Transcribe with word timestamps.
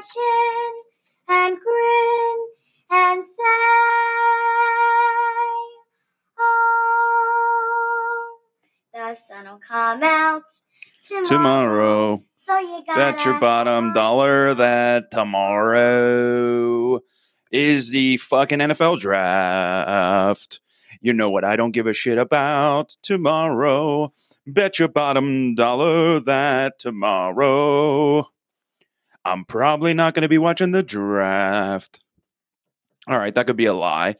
chin 0.00 0.72
and 1.28 1.58
grin 1.58 2.38
and 2.90 3.26
say, 3.26 3.42
Oh, 6.38 8.38
the 8.94 9.14
sun 9.14 9.44
will 9.44 9.60
come 9.66 10.02
out 10.02 10.42
tomorrow. 11.06 11.28
Tomorrow. 11.28 12.24
So 12.36 12.58
you 12.58 12.82
got 12.86 12.96
Bet 12.96 13.24
your 13.24 13.38
bottom 13.38 13.92
dollar 13.92 14.54
that 14.54 15.10
tomorrow 15.10 17.00
is 17.52 17.90
the 17.90 18.16
fucking 18.16 18.58
NFL 18.58 18.98
draft. 19.00 20.60
You 21.02 21.12
know 21.12 21.30
what 21.30 21.44
I 21.44 21.56
don't 21.56 21.72
give 21.72 21.86
a 21.86 21.92
shit 21.92 22.18
about 22.18 22.96
tomorrow. 23.02 24.12
Bet 24.46 24.78
your 24.78 24.88
bottom 24.88 25.54
dollar 25.54 26.20
that 26.20 26.78
tomorrow 26.78 28.26
I'm 29.24 29.44
probably 29.44 29.94
not 29.94 30.14
going 30.14 30.22
to 30.22 30.28
be 30.28 30.38
watching 30.38 30.70
the 30.70 30.82
draft. 30.82 32.00
All 33.06 33.18
right, 33.18 33.34
that 33.34 33.46
could 33.46 33.56
be 33.56 33.66
a 33.66 33.74
lie. 33.74 34.16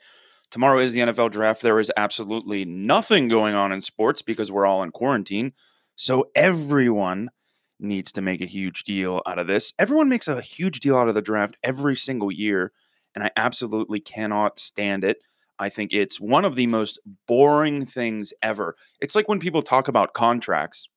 Tomorrow 0.50 0.80
is 0.80 0.92
the 0.92 1.00
NFL 1.00 1.30
draft. 1.30 1.62
There 1.62 1.78
is 1.78 1.92
absolutely 1.96 2.64
nothing 2.64 3.28
going 3.28 3.54
on 3.54 3.72
in 3.72 3.80
sports 3.80 4.20
because 4.20 4.50
we're 4.50 4.66
all 4.66 4.82
in 4.82 4.90
quarantine. 4.90 5.52
So 5.96 6.30
everyone 6.34 7.30
needs 7.78 8.12
to 8.12 8.22
make 8.22 8.40
a 8.40 8.46
huge 8.46 8.82
deal 8.82 9.22
out 9.26 9.38
of 9.38 9.46
this. 9.46 9.72
Everyone 9.78 10.08
makes 10.08 10.28
a 10.28 10.40
huge 10.40 10.80
deal 10.80 10.96
out 10.96 11.08
of 11.08 11.14
the 11.14 11.22
draft 11.22 11.56
every 11.62 11.96
single 11.96 12.32
year, 12.32 12.72
and 13.14 13.24
I 13.24 13.30
absolutely 13.36 14.00
cannot 14.00 14.58
stand 14.58 15.04
it. 15.04 15.18
I 15.58 15.68
think 15.68 15.92
it's 15.92 16.20
one 16.20 16.44
of 16.44 16.56
the 16.56 16.66
most 16.66 16.98
boring 17.28 17.86
things 17.86 18.32
ever. 18.42 18.76
It's 19.00 19.14
like 19.14 19.28
when 19.28 19.40
people 19.40 19.62
talk 19.62 19.88
about 19.88 20.14
contracts, 20.14 20.88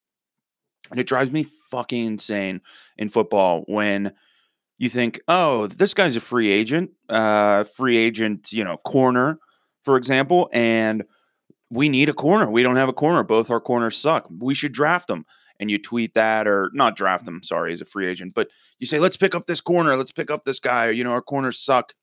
and 0.92 1.00
it 1.00 1.08
drives 1.08 1.32
me 1.32 1.46
fucking 1.72 2.06
insane 2.06 2.62
in 2.98 3.10
football 3.10 3.64
when 3.68 4.14
you 4.78 4.90
think, 4.90 5.20
oh, 5.28 5.68
this 5.68 5.94
guy's 5.94 6.16
a 6.16 6.22
free 6.22 6.50
agent, 6.52 6.92
uh, 7.10 7.64
free 7.64 7.98
agent, 7.98 8.52
you 8.52 8.64
know, 8.64 8.78
corner, 8.78 9.40
for 9.84 9.98
example, 9.98 10.50
and 10.52 11.04
we 11.70 11.90
need 11.90 12.10
a 12.10 12.14
corner. 12.14 12.50
We 12.50 12.64
don't 12.64 12.76
have 12.76 12.90
a 12.90 12.94
corner. 12.94 13.24
Both 13.24 13.50
our 13.50 13.60
corners 13.60 13.98
suck. 13.98 14.28
We 14.40 14.54
should 14.54 14.74
draft 14.74 15.08
them. 15.08 15.26
And 15.60 15.72
you 15.72 15.78
tweet 15.78 16.16
that, 16.16 16.48
or 16.48 16.70
not 16.74 16.96
draft 16.96 17.26
them, 17.26 17.42
sorry, 17.44 17.72
as 17.74 17.82
a 17.82 17.86
free 17.86 18.08
agent, 18.08 18.34
but 18.34 18.50
you 18.80 18.88
say, 18.88 19.00
let's 19.00 19.18
pick 19.18 19.34
up 19.34 19.46
this 19.46 19.62
corner. 19.62 19.96
Let's 19.96 20.12
pick 20.12 20.30
up 20.30 20.44
this 20.44 20.60
guy. 20.60 20.90
You 20.90 21.04
know, 21.04 21.12
our 21.12 21.22
corners 21.22 21.60
suck. 21.60 21.94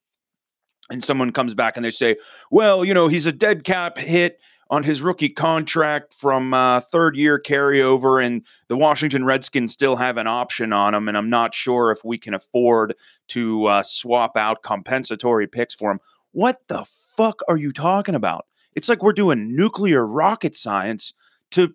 And 0.89 1.05
someone 1.05 1.31
comes 1.31 1.55
back 1.55 1.77
and 1.77 1.85
they 1.85 1.91
say, 1.91 2.17
well, 2.51 2.85
you 2.85 2.95
know, 2.95 3.07
he's 3.09 3.27
a 3.27 3.33
dead 3.33 3.63
cap 3.63 3.99
hit 3.99 4.41
on 4.71 4.85
his 4.85 5.03
rookie 5.03 5.29
contract 5.29 6.15
from 6.15 6.55
uh, 6.55 6.81
third 6.81 7.17
year 7.17 7.41
carryover, 7.41 8.25
and 8.25 8.47
the 8.69 8.77
Washington 8.77 9.25
Redskins 9.25 9.73
still 9.73 9.97
have 9.97 10.17
an 10.17 10.29
option 10.29 10.73
on 10.73 10.95
him. 10.95 11.09
And 11.09 11.17
I'm 11.19 11.29
not 11.29 11.55
sure 11.55 11.91
if 11.91 12.05
we 12.05 12.17
can 12.17 12.35
afford 12.35 12.95
to 13.29 13.67
uh, 13.67 13.83
swap 13.83 14.37
out 14.37 14.63
compensatory 14.63 15.49
picks 15.49 15.75
for 15.75 15.91
him. 15.91 16.01
What 16.31 16.61
the 16.69 16.85
fuck 16.87 17.41
are 17.49 17.57
you 17.57 17.73
talking 17.73 18.15
about? 18.15 18.47
It's 18.77 18.89
like 18.89 19.03
we're 19.03 19.13
doing 19.13 19.57
nuclear 19.57 20.07
rocket 20.07 20.55
science 20.55 21.13
to 21.51 21.75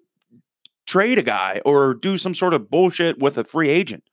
trade 0.85 1.19
a 1.19 1.23
guy 1.23 1.61
or 1.65 1.93
do 1.93 2.17
some 2.17 2.33
sort 2.33 2.53
of 2.53 2.69
bullshit 2.69 3.19
with 3.19 3.37
a 3.37 3.43
free 3.43 3.69
agent. 3.69 4.03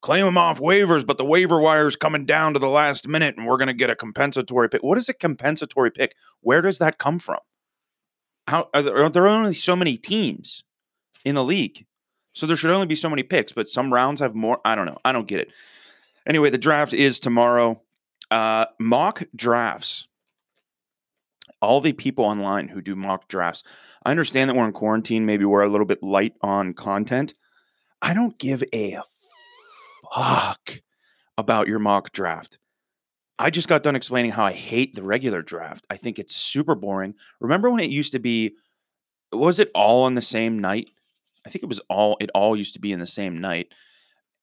Claim 0.00 0.26
him 0.26 0.38
off 0.38 0.60
waivers, 0.60 1.04
but 1.04 1.18
the 1.18 1.24
waiver 1.24 1.60
wire 1.60 1.86
is 1.86 1.96
coming 1.96 2.24
down 2.24 2.54
to 2.54 2.58
the 2.58 2.68
last 2.68 3.08
minute 3.08 3.36
and 3.36 3.46
we're 3.46 3.56
going 3.58 3.66
to 3.66 3.74
get 3.74 3.90
a 3.90 3.96
compensatory 3.96 4.68
pick. 4.68 4.82
What 4.82 4.96
is 4.96 5.08
a 5.08 5.14
compensatory 5.14 5.90
pick? 5.90 6.14
Where 6.40 6.62
does 6.62 6.78
that 6.78 6.98
come 6.98 7.18
from? 7.18 7.38
How 8.46 8.68
are 8.72 8.82
there, 8.82 9.04
are 9.04 9.10
there 9.10 9.28
only 9.28 9.54
so 9.54 9.76
many 9.76 9.96
teams 9.96 10.62
in 11.24 11.34
the 11.34 11.44
league? 11.44 11.86
So 12.32 12.46
there 12.46 12.56
should 12.56 12.70
only 12.70 12.86
be 12.86 12.96
so 12.96 13.08
many 13.08 13.22
picks, 13.22 13.52
but 13.52 13.66
some 13.66 13.92
rounds 13.92 14.20
have 14.20 14.34
more. 14.34 14.60
I 14.64 14.74
don't 14.74 14.86
know. 14.86 14.98
I 15.04 15.12
don't 15.12 15.26
get 15.26 15.40
it. 15.40 15.52
Anyway, 16.26 16.50
the 16.50 16.58
draft 16.58 16.92
is 16.92 17.18
tomorrow. 17.18 17.80
Uh, 18.30 18.66
mock 18.78 19.22
drafts 19.34 20.06
all 21.62 21.80
the 21.80 21.92
people 21.92 22.24
online 22.24 22.68
who 22.68 22.80
do 22.80 22.94
mock 22.94 23.28
drafts. 23.28 23.62
I 24.04 24.10
understand 24.10 24.50
that 24.50 24.54
we're 24.54 24.66
in 24.66 24.72
quarantine. 24.72 25.26
Maybe 25.26 25.44
we're 25.44 25.62
a 25.62 25.68
little 25.68 25.86
bit 25.86 26.02
light 26.02 26.34
on 26.42 26.74
content. 26.74 27.34
I 28.02 28.14
don't 28.14 28.38
give 28.38 28.62
a 28.72 28.98
fuck 30.14 30.82
about 31.38 31.68
your 31.68 31.78
mock 31.78 32.12
draft. 32.12 32.58
I 33.38 33.50
just 33.50 33.68
got 33.68 33.82
done 33.82 33.96
explaining 33.96 34.30
how 34.30 34.44
I 34.44 34.52
hate 34.52 34.94
the 34.94 35.02
regular 35.02 35.42
draft. 35.42 35.86
I 35.90 35.96
think 35.96 36.18
it's 36.18 36.34
super 36.34 36.74
boring. 36.74 37.14
Remember 37.40 37.70
when 37.70 37.80
it 37.80 37.90
used 37.90 38.12
to 38.12 38.18
be, 38.18 38.56
was 39.32 39.58
it 39.58 39.70
all 39.74 40.04
on 40.04 40.14
the 40.14 40.22
same 40.22 40.58
night? 40.58 40.90
I 41.46 41.50
think 41.50 41.62
it 41.62 41.68
was 41.68 41.80
all, 41.90 42.16
it 42.20 42.30
all 42.34 42.56
used 42.56 42.74
to 42.74 42.80
be 42.80 42.92
in 42.92 43.00
the 43.00 43.06
same 43.06 43.40
night. 43.40 43.68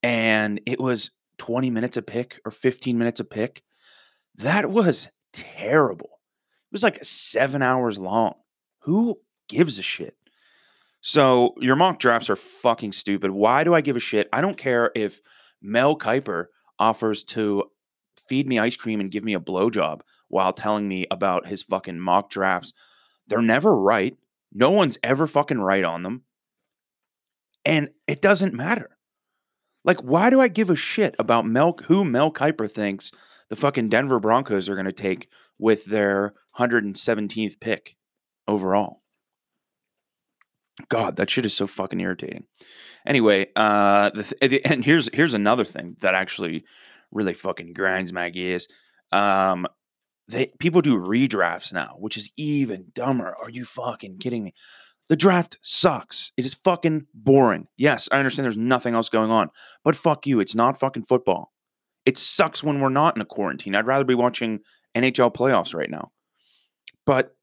And 0.03 0.61
it 0.65 0.79
was 0.79 1.11
20 1.39 1.69
minutes 1.69 1.97
a 1.97 2.01
pick 2.01 2.39
or 2.45 2.51
15 2.51 2.97
minutes 2.97 3.19
a 3.19 3.25
pick. 3.25 3.63
That 4.35 4.69
was 4.69 5.09
terrible 5.31 6.19
It 6.69 6.71
was 6.73 6.83
like 6.83 7.03
seven 7.03 7.61
hours 7.61 7.97
long. 7.97 8.35
Who 8.79 9.19
gives 9.47 9.79
a 9.79 9.83
shit? 9.83 10.15
So 11.01 11.55
your 11.59 11.75
mock 11.75 11.99
drafts 11.99 12.29
are 12.29 12.35
fucking 12.35 12.93
stupid. 12.93 13.31
Why 13.31 13.63
do 13.63 13.73
I 13.73 13.81
give 13.81 13.95
a 13.95 13.99
shit? 13.99 14.29
I 14.31 14.41
don't 14.41 14.57
care 14.57 14.91
if 14.95 15.19
Mel 15.61 15.97
Kiper 15.97 16.45
offers 16.79 17.23
to 17.25 17.65
feed 18.27 18.47
me 18.47 18.59
ice 18.59 18.75
cream 18.75 18.99
and 18.99 19.11
give 19.11 19.23
me 19.23 19.33
a 19.33 19.39
blowjob 19.39 20.01
while 20.27 20.53
telling 20.53 20.87
me 20.87 21.05
about 21.11 21.47
his 21.47 21.63
fucking 21.63 21.99
mock 21.99 22.29
drafts. 22.29 22.73
They're 23.27 23.41
never 23.41 23.77
right. 23.77 24.17
No 24.51 24.71
one's 24.71 24.97
ever 25.03 25.27
fucking 25.27 25.59
right 25.59 25.83
on 25.83 26.03
them. 26.03 26.23
And 27.65 27.89
it 28.07 28.21
doesn't 28.21 28.53
matter. 28.53 28.97
Like, 29.85 30.01
why 30.01 30.29
do 30.29 30.39
I 30.39 30.47
give 30.47 30.69
a 30.69 30.75
shit 30.75 31.15
about 31.19 31.45
Mel 31.45 31.77
who 31.85 32.03
Mel 32.03 32.31
Kiper 32.31 32.69
thinks 32.69 33.11
the 33.49 33.55
fucking 33.55 33.89
Denver 33.89 34.19
Broncos 34.19 34.69
are 34.69 34.75
going 34.75 34.85
to 34.85 34.91
take 34.91 35.29
with 35.59 35.85
their 35.85 36.33
117th 36.57 37.59
pick 37.59 37.95
overall. 38.47 39.01
God, 40.89 41.17
that 41.17 41.29
shit 41.29 41.45
is 41.45 41.53
so 41.53 41.67
fucking 41.67 41.99
irritating. 41.99 42.45
Anyway, 43.05 43.47
uh, 43.55 44.09
the 44.09 44.23
th- 44.23 44.61
and 44.65 44.83
here's 44.83 45.07
here's 45.13 45.35
another 45.35 45.65
thing 45.65 45.97
that 45.99 46.15
actually 46.15 46.65
really 47.13 47.33
fucking 47.33 47.73
grinds 47.73 48.11
my 48.11 48.29
gears. 48.29 48.67
Um, 49.11 49.67
they 50.27 50.51
people 50.59 50.81
do 50.81 50.97
redrafts 50.97 51.73
now, 51.73 51.95
which 51.99 52.17
is 52.17 52.31
even 52.37 52.87
dumber. 52.93 53.35
Are 53.41 53.49
you 53.49 53.65
fucking 53.65 54.17
kidding 54.19 54.43
me? 54.43 54.53
The 55.09 55.15
draft 55.15 55.57
sucks. 55.61 56.31
It 56.37 56.45
is 56.45 56.53
fucking 56.53 57.07
boring. 57.13 57.67
Yes, 57.77 58.07
I 58.11 58.19
understand 58.19 58.45
there's 58.45 58.57
nothing 58.57 58.95
else 58.95 59.09
going 59.09 59.31
on, 59.31 59.49
but 59.83 59.95
fuck 59.95 60.25
you. 60.25 60.39
It's 60.39 60.55
not 60.55 60.79
fucking 60.79 61.03
football. 61.03 61.51
It 62.05 62.17
sucks 62.17 62.63
when 62.63 62.79
we're 62.79 62.89
not 62.89 63.15
in 63.15 63.21
a 63.21 63.25
quarantine. 63.25 63.75
I'd 63.75 63.87
rather 63.87 64.05
be 64.05 64.15
watching 64.15 64.59
NHL 64.95 65.33
playoffs 65.33 65.75
right 65.75 65.89
now. 65.89 66.11
But 67.05 67.35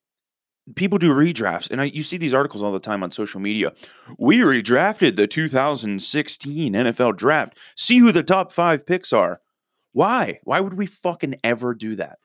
people 0.75 0.98
do 0.98 1.12
redrafts, 1.12 1.70
and 1.70 1.80
I, 1.80 1.84
you 1.84 2.03
see 2.03 2.16
these 2.16 2.34
articles 2.34 2.62
all 2.62 2.72
the 2.72 2.80
time 2.80 3.03
on 3.03 3.10
social 3.10 3.41
media. 3.41 3.72
We 4.19 4.38
redrafted 4.38 5.16
the 5.16 5.26
2016 5.26 6.72
NFL 6.72 7.16
draft. 7.16 7.59
See 7.76 7.98
who 7.98 8.12
the 8.12 8.22
top 8.22 8.53
five 8.53 8.86
picks 8.86 9.12
are. 9.12 9.41
Why? 9.92 10.40
Why 10.44 10.60
would 10.60 10.74
we 10.74 10.86
fucking 10.86 11.36
ever 11.42 11.74
do 11.74 11.96
that? 11.96 12.18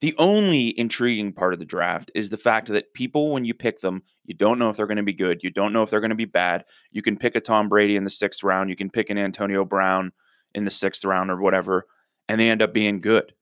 The 0.00 0.14
only 0.18 0.76
intriguing 0.76 1.32
part 1.32 1.52
of 1.52 1.60
the 1.60 1.64
draft 1.64 2.10
is 2.12 2.28
the 2.28 2.36
fact 2.36 2.66
that 2.68 2.92
people, 2.92 3.30
when 3.30 3.44
you 3.44 3.54
pick 3.54 3.80
them, 3.80 4.02
you 4.24 4.34
don't 4.34 4.58
know 4.58 4.68
if 4.68 4.76
they're 4.76 4.88
going 4.88 4.96
to 4.96 5.04
be 5.04 5.12
good. 5.12 5.44
You 5.44 5.50
don't 5.50 5.72
know 5.72 5.82
if 5.82 5.90
they're 5.90 6.00
going 6.00 6.10
to 6.10 6.16
be 6.16 6.24
bad. 6.24 6.64
You 6.90 7.02
can 7.02 7.16
pick 7.16 7.36
a 7.36 7.40
Tom 7.40 7.68
Brady 7.68 7.94
in 7.94 8.02
the 8.02 8.10
sixth 8.10 8.42
round. 8.42 8.68
You 8.68 8.74
can 8.74 8.90
pick 8.90 9.10
an 9.10 9.18
Antonio 9.18 9.64
Brown 9.64 10.10
in 10.54 10.64
the 10.64 10.70
sixth 10.70 11.04
round 11.04 11.30
or 11.30 11.40
whatever, 11.40 11.86
and 12.28 12.40
they 12.40 12.50
end 12.50 12.62
up 12.62 12.74
being 12.74 13.00
good. 13.00 13.32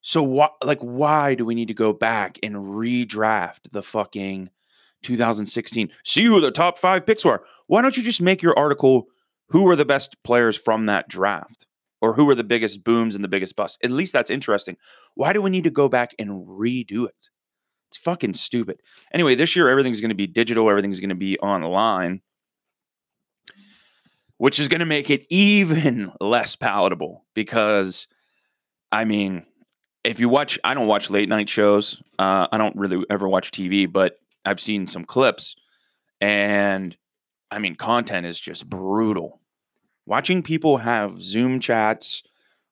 So 0.00 0.22
what 0.22 0.54
like 0.64 0.80
why 0.80 1.34
do 1.34 1.44
we 1.44 1.54
need 1.54 1.68
to 1.68 1.74
go 1.74 1.92
back 1.92 2.38
and 2.42 2.54
redraft 2.54 3.70
the 3.70 3.82
fucking 3.82 4.50
2016? 5.02 5.90
See 6.04 6.24
who 6.24 6.40
the 6.40 6.50
top 6.50 6.78
5 6.78 7.06
picks 7.06 7.24
were. 7.24 7.44
Why 7.66 7.82
don't 7.82 7.96
you 7.96 8.02
just 8.02 8.20
make 8.20 8.42
your 8.42 8.58
article 8.58 9.06
who 9.50 9.62
were 9.62 9.76
the 9.76 9.84
best 9.84 10.16
players 10.24 10.56
from 10.56 10.86
that 10.86 11.08
draft 11.08 11.66
or 12.06 12.14
who 12.14 12.24
were 12.24 12.36
the 12.36 12.44
biggest 12.44 12.84
booms 12.84 13.14
and 13.16 13.24
the 13.24 13.28
biggest 13.28 13.56
busts? 13.56 13.78
At 13.82 13.90
least 13.90 14.12
that's 14.12 14.30
interesting. 14.30 14.76
Why 15.14 15.32
do 15.32 15.42
we 15.42 15.50
need 15.50 15.64
to 15.64 15.70
go 15.70 15.88
back 15.88 16.14
and 16.18 16.46
redo 16.46 17.06
it? 17.08 17.30
It's 17.90 17.98
fucking 17.98 18.34
stupid. 18.34 18.80
Anyway, 19.12 19.34
this 19.34 19.56
year 19.56 19.68
everything's 19.68 20.00
going 20.00 20.10
to 20.10 20.14
be 20.14 20.28
digital, 20.28 20.70
everything's 20.70 21.00
going 21.00 21.10
to 21.10 21.16
be 21.16 21.36
online, 21.40 22.20
which 24.38 24.60
is 24.60 24.68
going 24.68 24.80
to 24.80 24.86
make 24.86 25.10
it 25.10 25.26
even 25.30 26.12
less 26.20 26.54
palatable 26.54 27.24
because 27.34 28.06
I 28.92 29.04
mean, 29.04 29.44
if 30.04 30.20
you 30.20 30.28
watch, 30.28 30.60
I 30.62 30.74
don't 30.74 30.86
watch 30.86 31.10
late 31.10 31.28
night 31.28 31.48
shows. 31.48 32.00
Uh, 32.20 32.46
I 32.52 32.58
don't 32.58 32.76
really 32.76 33.04
ever 33.10 33.28
watch 33.28 33.50
TV, 33.50 33.90
but 33.90 34.16
I've 34.44 34.60
seen 34.60 34.86
some 34.86 35.04
clips, 35.04 35.56
and 36.20 36.96
I 37.50 37.58
mean, 37.58 37.74
content 37.74 38.26
is 38.26 38.38
just 38.38 38.70
brutal. 38.70 39.40
Watching 40.06 40.42
people 40.42 40.78
have 40.78 41.20
Zoom 41.20 41.58
chats, 41.58 42.22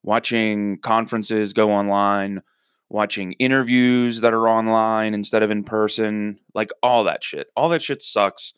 watching 0.03 0.79
conferences 0.79 1.53
go 1.53 1.73
online, 1.73 2.43
watching 2.89 3.33
interviews 3.33 4.21
that 4.21 4.33
are 4.33 4.49
online 4.49 5.15
instead 5.15 5.43
of 5.43 5.51
in 5.51 5.65
person, 5.65 6.39
like 6.55 6.71
all 6.83 7.05
that 7.05 7.25
shit. 7.25 7.49
All 7.57 7.69
that 7.71 7.83
shit 7.83 8.03
sucks. 8.03 8.55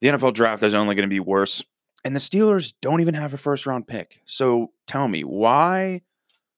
The 0.00 0.08
NFL 0.08 0.34
draft 0.34 0.62
is 0.62 0.74
only 0.74 0.94
going 0.96 1.08
to 1.08 1.12
be 1.12 1.20
worse. 1.20 1.64
And 2.04 2.14
the 2.14 2.20
Steelers 2.20 2.72
don't 2.80 3.00
even 3.00 3.14
have 3.14 3.34
a 3.34 3.38
first 3.38 3.66
round 3.66 3.86
pick. 3.86 4.22
So 4.24 4.72
tell 4.86 5.08
me, 5.08 5.22
why 5.22 6.02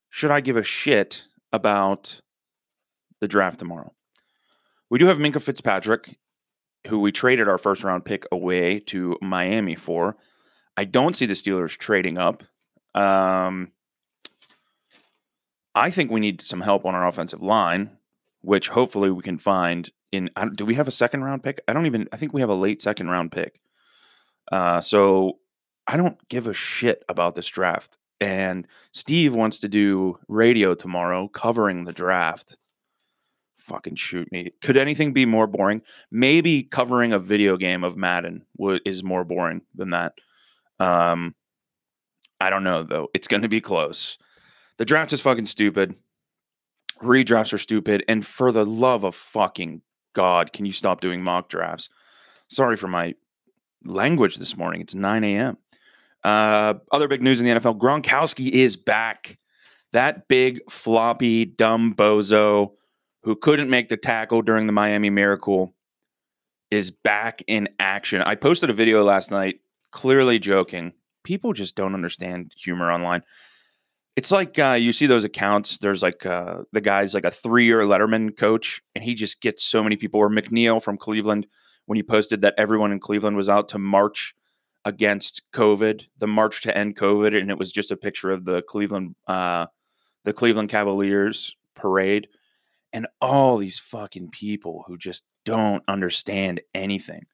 should 0.09 0.31
I 0.31 0.41
give 0.41 0.57
a 0.57 0.65
shit 0.65 1.27
about 1.53 2.21
the 3.21 3.29
draft 3.29 3.59
tomorrow? 3.59 3.93
We 4.91 4.99
do 4.99 5.07
have 5.07 5.19
Minkah 5.19 5.43
Fitzpatrick, 5.43 6.19
who 6.87 6.99
we 6.99 7.13
traded 7.13 7.49
our 7.49 7.59
first 7.59 7.85
round 7.85 8.05
pick 8.05 8.27
away 8.33 8.81
to 8.81 9.17
Miami 9.21 9.77
for. 9.77 10.17
I 10.77 10.85
don't 10.85 11.15
see 11.15 11.27
the 11.27 11.35
Steelers 11.35 11.77
trading 11.77 12.19
up. 12.19 12.43
Um, 12.95 13.73
I 15.75 15.91
think 15.91 16.11
we 16.11 16.21
need 16.21 16.41
some 16.43 16.61
help 16.61 16.85
on 16.85 16.95
our 16.95 17.07
offensive 17.07 17.43
line, 17.43 17.91
which 18.41 18.69
hopefully 18.69 19.11
we 19.11 19.23
can 19.23 19.39
find 19.39 19.91
in. 20.13 20.31
Do 20.55 20.65
we 20.65 20.75
have 20.75 20.89
a 20.89 20.93
second 20.93 21.23
round 21.23 21.43
pick? 21.43 21.61
I 21.69 21.73
don't 21.73 21.87
even. 21.87 22.09
I 22.13 22.17
think 22.17 22.33
we 22.33 22.41
have 22.41 22.51
a 22.51 22.55
late 22.55 22.83
second 22.83 23.09
round 23.11 23.33
pick. 23.33 23.61
Uh, 24.51 24.81
so 24.81 25.39
I 25.87 25.97
don't 25.97 26.17
give 26.29 26.47
a 26.47 26.55
shit 26.55 27.05
about 27.09 27.35
this 27.35 27.47
draft. 27.47 27.97
And 28.21 28.67
Steve 28.93 29.35
wants 29.35 29.61
to 29.61 29.69
do 29.69 30.19
radio 30.29 30.75
tomorrow 30.75 31.29
covering 31.29 31.85
the 31.85 31.93
draft. 31.93 32.57
Fucking 33.59 33.95
shoot 33.95 34.31
me. 34.31 34.53
Could 34.63 34.77
anything 34.77 35.13
be 35.13 35.25
more 35.25 35.47
boring? 35.47 35.83
Maybe 36.11 36.63
covering 36.63 37.13
a 37.13 37.19
video 37.19 37.57
game 37.57 37.85
of 37.85 37.97
Madden 37.97 38.45
is 38.85 39.03
more 39.03 39.25
boring 39.25 39.63
than 39.75 39.91
that. 39.91 40.15
Um, 40.81 41.35
I 42.41 42.51
don't 42.51 42.65
know 42.65 42.83
though. 42.83 43.09
It's 43.15 43.29
going 43.29 43.43
to 43.43 43.49
be 43.49 43.61
close. 43.61 44.19
The 44.79 44.85
draft 44.85 45.13
is 45.13 45.21
fucking 45.21 45.47
stupid. 45.47 45.95
Redrafts 47.03 47.53
are 47.53 47.59
stupid. 47.59 48.05
And 48.09 48.27
for 48.27 48.51
the 48.51 48.67
love 48.67 49.05
of 49.05 49.15
fucking 49.15 49.83
God, 50.15 50.53
can 50.53 50.65
you 50.65 50.73
stop 50.73 51.01
doing 51.01 51.23
mock 51.23 51.49
drafts? 51.49 51.89
Sorry 52.49 52.77
for 52.77 52.89
my 52.89 53.15
language 53.85 54.37
this 54.37 54.57
morning. 54.57 54.81
It's 54.81 54.95
9 54.95 55.25
a.m. 55.25 55.59
Uh, 56.25 56.75
other 56.93 57.09
big 57.09 57.23
news 57.23 57.41
in 57.41 57.47
the 57.47 57.61
NFL 57.61 57.79
Gronkowski 57.79 58.51
is 58.51 58.77
back. 58.77 59.39
That 59.93 60.29
big, 60.29 60.61
floppy, 60.71 61.45
dumb 61.45 61.95
bozo 61.95 62.73
who 63.23 63.37
couldn't 63.37 63.71
make 63.71 63.89
the 63.89 63.97
tackle 63.97 64.43
during 64.43 64.67
the 64.67 64.73
Miami 64.73 65.11
Miracle 65.11 65.75
is 66.71 66.91
back 66.91 67.43
in 67.47 67.69
action. 67.79 68.23
I 68.23 68.35
posted 68.35 68.71
a 68.71 68.75
video 68.75 69.03
last 69.03 69.31
night, 69.31 69.61
clearly 69.91 70.39
joking. 70.39 70.93
People 71.25 71.53
just 71.53 71.75
don't 71.75 71.95
understand 71.95 72.53
humor 72.57 72.91
online. 72.91 73.23
It's 74.17 74.31
like 74.31 74.59
uh, 74.59 74.73
you 74.73 74.93
see 74.93 75.07
those 75.07 75.25
accounts. 75.25 75.79
There's 75.79 76.03
like 76.03 76.27
uh, 76.27 76.59
the 76.73 76.81
guy's 76.81 77.15
like 77.15 77.25
a 77.25 77.31
three 77.31 77.65
year 77.65 77.81
Letterman 77.81 78.37
coach, 78.37 78.83
and 78.95 79.05
he 79.05 79.15
just 79.15 79.41
gets 79.41 79.65
so 79.65 79.83
many 79.83 79.97
people. 79.97 80.21
Or 80.21 80.29
McNeil 80.29 80.83
from 80.83 80.99
Cleveland, 80.99 81.47
when 81.87 81.97
he 81.97 82.03
posted 82.03 82.41
that 82.43 82.55
everyone 82.59 82.93
in 82.93 83.01
Cleveland 83.01 83.37
was 83.37 83.49
out 83.49 83.69
to 83.71 83.79
march 83.79 84.35
against 84.85 85.43
COVID, 85.53 86.07
the 86.19 86.27
march 86.27 86.63
to 86.63 86.77
end 86.77 86.97
COVID, 86.97 87.39
and 87.39 87.51
it 87.51 87.59
was 87.59 87.73
just 87.73 87.91
a 87.91 87.97
picture 87.97 88.31
of 88.31 88.45
the 88.45 88.63
Cleveland, 88.63 89.15
uh, 89.27 89.67
the 90.25 90.33
Cleveland 90.33 90.69
Cavaliers 90.69 91.57
parade, 91.75 92.29
and 92.93 93.07
all 93.21 93.57
these 93.57 93.79
fucking 93.79 94.31
people 94.31 94.85
who 94.87 94.97
just 94.97 95.25
don't 95.45 95.83
understand 95.89 96.61
anything. 96.75 97.27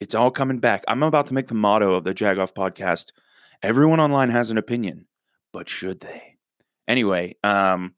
It's 0.00 0.14
all 0.14 0.30
coming 0.30 0.58
back. 0.58 0.84
I'm 0.88 1.02
about 1.02 1.26
to 1.28 1.34
make 1.34 1.46
the 1.46 1.54
motto 1.54 1.94
of 1.94 2.04
the 2.04 2.14
Jagoff 2.14 2.52
podcast. 2.52 3.12
Everyone 3.62 4.00
online 4.00 4.28
has 4.30 4.50
an 4.50 4.58
opinion, 4.58 5.06
but 5.52 5.68
should 5.68 6.00
they? 6.00 6.36
Anyway, 6.86 7.36
um, 7.42 7.94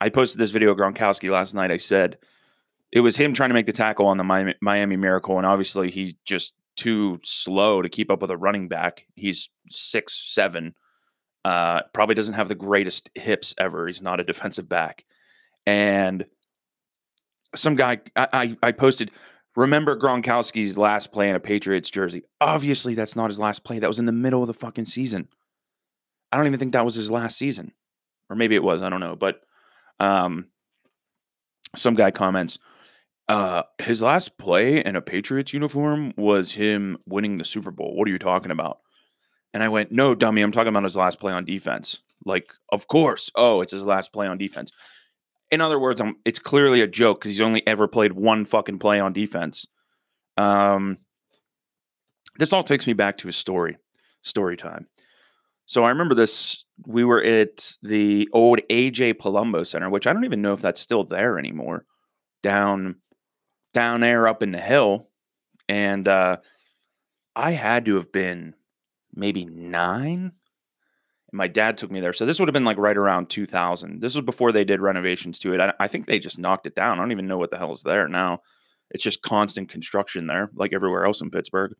I 0.00 0.10
posted 0.10 0.38
this 0.38 0.50
video 0.50 0.70
of 0.70 0.76
Gronkowski 0.76 1.30
last 1.30 1.54
night. 1.54 1.70
I 1.70 1.78
said 1.78 2.18
it 2.92 3.00
was 3.00 3.16
him 3.16 3.32
trying 3.32 3.50
to 3.50 3.54
make 3.54 3.66
the 3.66 3.72
tackle 3.72 4.06
on 4.06 4.18
the 4.18 4.24
Miami, 4.24 4.54
Miami 4.60 4.96
Miracle, 4.96 5.38
and 5.38 5.46
obviously 5.46 5.90
he's 5.90 6.14
just 6.24 6.54
too 6.76 7.18
slow 7.24 7.82
to 7.82 7.88
keep 7.88 8.10
up 8.10 8.22
with 8.22 8.30
a 8.30 8.36
running 8.36 8.68
back. 8.68 9.06
He's 9.16 9.48
six 9.70 10.14
seven. 10.14 10.74
Uh, 11.44 11.82
probably 11.94 12.14
doesn't 12.14 12.34
have 12.34 12.48
the 12.48 12.54
greatest 12.54 13.10
hips 13.14 13.54
ever. 13.58 13.86
He's 13.86 14.02
not 14.02 14.20
a 14.20 14.24
defensive 14.24 14.68
back. 14.68 15.04
And 15.66 16.26
some 17.54 17.76
guy 17.76 18.00
I, 18.14 18.28
I, 18.32 18.56
I 18.62 18.72
posted, 18.72 19.10
remember 19.56 19.96
Gronkowski's 19.96 20.78
last 20.78 21.12
play 21.12 21.28
in 21.28 21.36
a 21.36 21.40
Patriots 21.40 21.90
jersey. 21.90 22.22
Obviously, 22.40 22.94
that's 22.94 23.16
not 23.16 23.30
his 23.30 23.38
last 23.38 23.64
play. 23.64 23.78
That 23.78 23.88
was 23.88 23.98
in 23.98 24.06
the 24.06 24.12
middle 24.12 24.42
of 24.42 24.46
the 24.46 24.54
fucking 24.54 24.86
season. 24.86 25.28
I 26.30 26.36
don't 26.36 26.46
even 26.46 26.58
think 26.58 26.72
that 26.72 26.84
was 26.84 26.94
his 26.94 27.10
last 27.10 27.38
season. 27.38 27.72
Or 28.30 28.36
maybe 28.36 28.54
it 28.54 28.62
was, 28.62 28.82
I 28.82 28.88
don't 28.88 29.00
know. 29.00 29.16
But 29.16 29.40
um 30.00 30.46
some 31.76 31.94
guy 31.94 32.10
comments, 32.10 32.58
uh, 33.28 33.62
his 33.78 34.00
last 34.00 34.38
play 34.38 34.82
in 34.82 34.96
a 34.96 35.02
Patriots 35.02 35.52
uniform 35.52 36.14
was 36.16 36.52
him 36.52 36.96
winning 37.06 37.36
the 37.36 37.44
Super 37.44 37.70
Bowl. 37.70 37.94
What 37.94 38.08
are 38.08 38.10
you 38.10 38.18
talking 38.18 38.50
about? 38.50 38.78
And 39.52 39.62
I 39.62 39.68
went, 39.68 39.92
no, 39.92 40.14
dummy, 40.14 40.42
I'm 40.42 40.52
talking 40.52 40.68
about 40.68 40.84
his 40.84 40.96
last 40.96 41.20
play 41.20 41.32
on 41.32 41.44
defense. 41.44 42.00
Like, 42.24 42.52
of 42.70 42.88
course. 42.88 43.30
Oh, 43.34 43.60
it's 43.60 43.72
his 43.72 43.84
last 43.84 44.12
play 44.12 44.26
on 44.26 44.38
defense. 44.38 44.72
In 45.50 45.60
other 45.60 45.78
words, 45.78 46.00
I'm, 46.00 46.16
it's 46.24 46.38
clearly 46.38 46.82
a 46.82 46.86
joke 46.86 47.20
because 47.20 47.32
he's 47.32 47.40
only 47.40 47.66
ever 47.66 47.88
played 47.88 48.12
one 48.12 48.44
fucking 48.44 48.78
play 48.78 49.00
on 49.00 49.12
defense. 49.12 49.66
Um, 50.36 50.98
this 52.38 52.52
all 52.52 52.62
takes 52.62 52.86
me 52.86 52.92
back 52.92 53.18
to 53.18 53.28
a 53.28 53.32
story, 53.32 53.76
story 54.22 54.56
time. 54.56 54.86
So 55.66 55.84
I 55.84 55.90
remember 55.90 56.14
this. 56.14 56.64
We 56.86 57.04
were 57.04 57.22
at 57.22 57.76
the 57.82 58.28
old 58.32 58.60
AJ 58.70 59.14
Palumbo 59.14 59.66
Center, 59.66 59.90
which 59.90 60.06
I 60.06 60.12
don't 60.12 60.24
even 60.24 60.40
know 60.40 60.54
if 60.54 60.62
that's 60.62 60.80
still 60.80 61.04
there 61.04 61.38
anymore, 61.38 61.84
down 62.42 62.96
down 63.74 64.00
there 64.00 64.26
up 64.26 64.42
in 64.42 64.52
the 64.52 64.60
hill. 64.60 65.08
And 65.68 66.08
uh, 66.08 66.38
I 67.36 67.50
had 67.50 67.84
to 67.84 67.96
have 67.96 68.10
been 68.10 68.54
maybe 69.14 69.44
nine. 69.44 70.32
And 71.30 71.38
my 71.38 71.48
dad 71.48 71.76
took 71.76 71.90
me 71.90 72.00
there. 72.00 72.12
So 72.12 72.26
this 72.26 72.38
would 72.38 72.48
have 72.48 72.54
been 72.54 72.64
like 72.64 72.78
right 72.78 72.96
around 72.96 73.28
2000. 73.28 74.00
This 74.00 74.14
was 74.14 74.24
before 74.24 74.52
they 74.52 74.64
did 74.64 74.80
renovations 74.80 75.38
to 75.40 75.54
it. 75.54 75.60
I, 75.60 75.74
I 75.80 75.88
think 75.88 76.06
they 76.06 76.18
just 76.18 76.38
knocked 76.38 76.66
it 76.66 76.74
down. 76.74 76.98
I 76.98 77.02
don't 77.02 77.12
even 77.12 77.26
know 77.26 77.38
what 77.38 77.50
the 77.50 77.58
hell 77.58 77.72
is 77.72 77.82
there 77.82 78.08
now. 78.08 78.42
It's 78.90 79.04
just 79.04 79.22
constant 79.22 79.68
construction 79.68 80.26
there, 80.26 80.50
like 80.54 80.72
everywhere 80.72 81.04
else 81.04 81.20
in 81.20 81.30
Pittsburgh. 81.30 81.74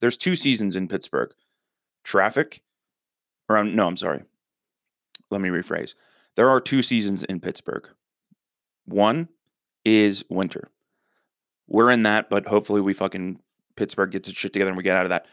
There's 0.00 0.16
two 0.16 0.36
seasons 0.36 0.76
in 0.76 0.88
Pittsburgh 0.88 1.32
traffic, 2.04 2.62
or 3.48 3.56
um, 3.56 3.74
no, 3.74 3.86
I'm 3.86 3.96
sorry. 3.96 4.22
Let 5.30 5.40
me 5.40 5.48
rephrase. 5.48 5.94
There 6.36 6.50
are 6.50 6.60
two 6.60 6.82
seasons 6.82 7.24
in 7.24 7.40
Pittsburgh. 7.40 7.88
One 8.84 9.28
is 9.84 10.24
winter. 10.28 10.70
We're 11.66 11.90
in 11.90 12.02
that, 12.02 12.28
but 12.28 12.46
hopefully 12.46 12.82
we 12.82 12.92
fucking 12.92 13.40
Pittsburgh 13.76 14.10
gets 14.10 14.28
its 14.28 14.38
shit 14.38 14.52
together 14.52 14.70
and 14.70 14.76
we 14.76 14.82
get 14.82 14.96
out 14.96 15.06
of 15.06 15.10
that. 15.10 15.26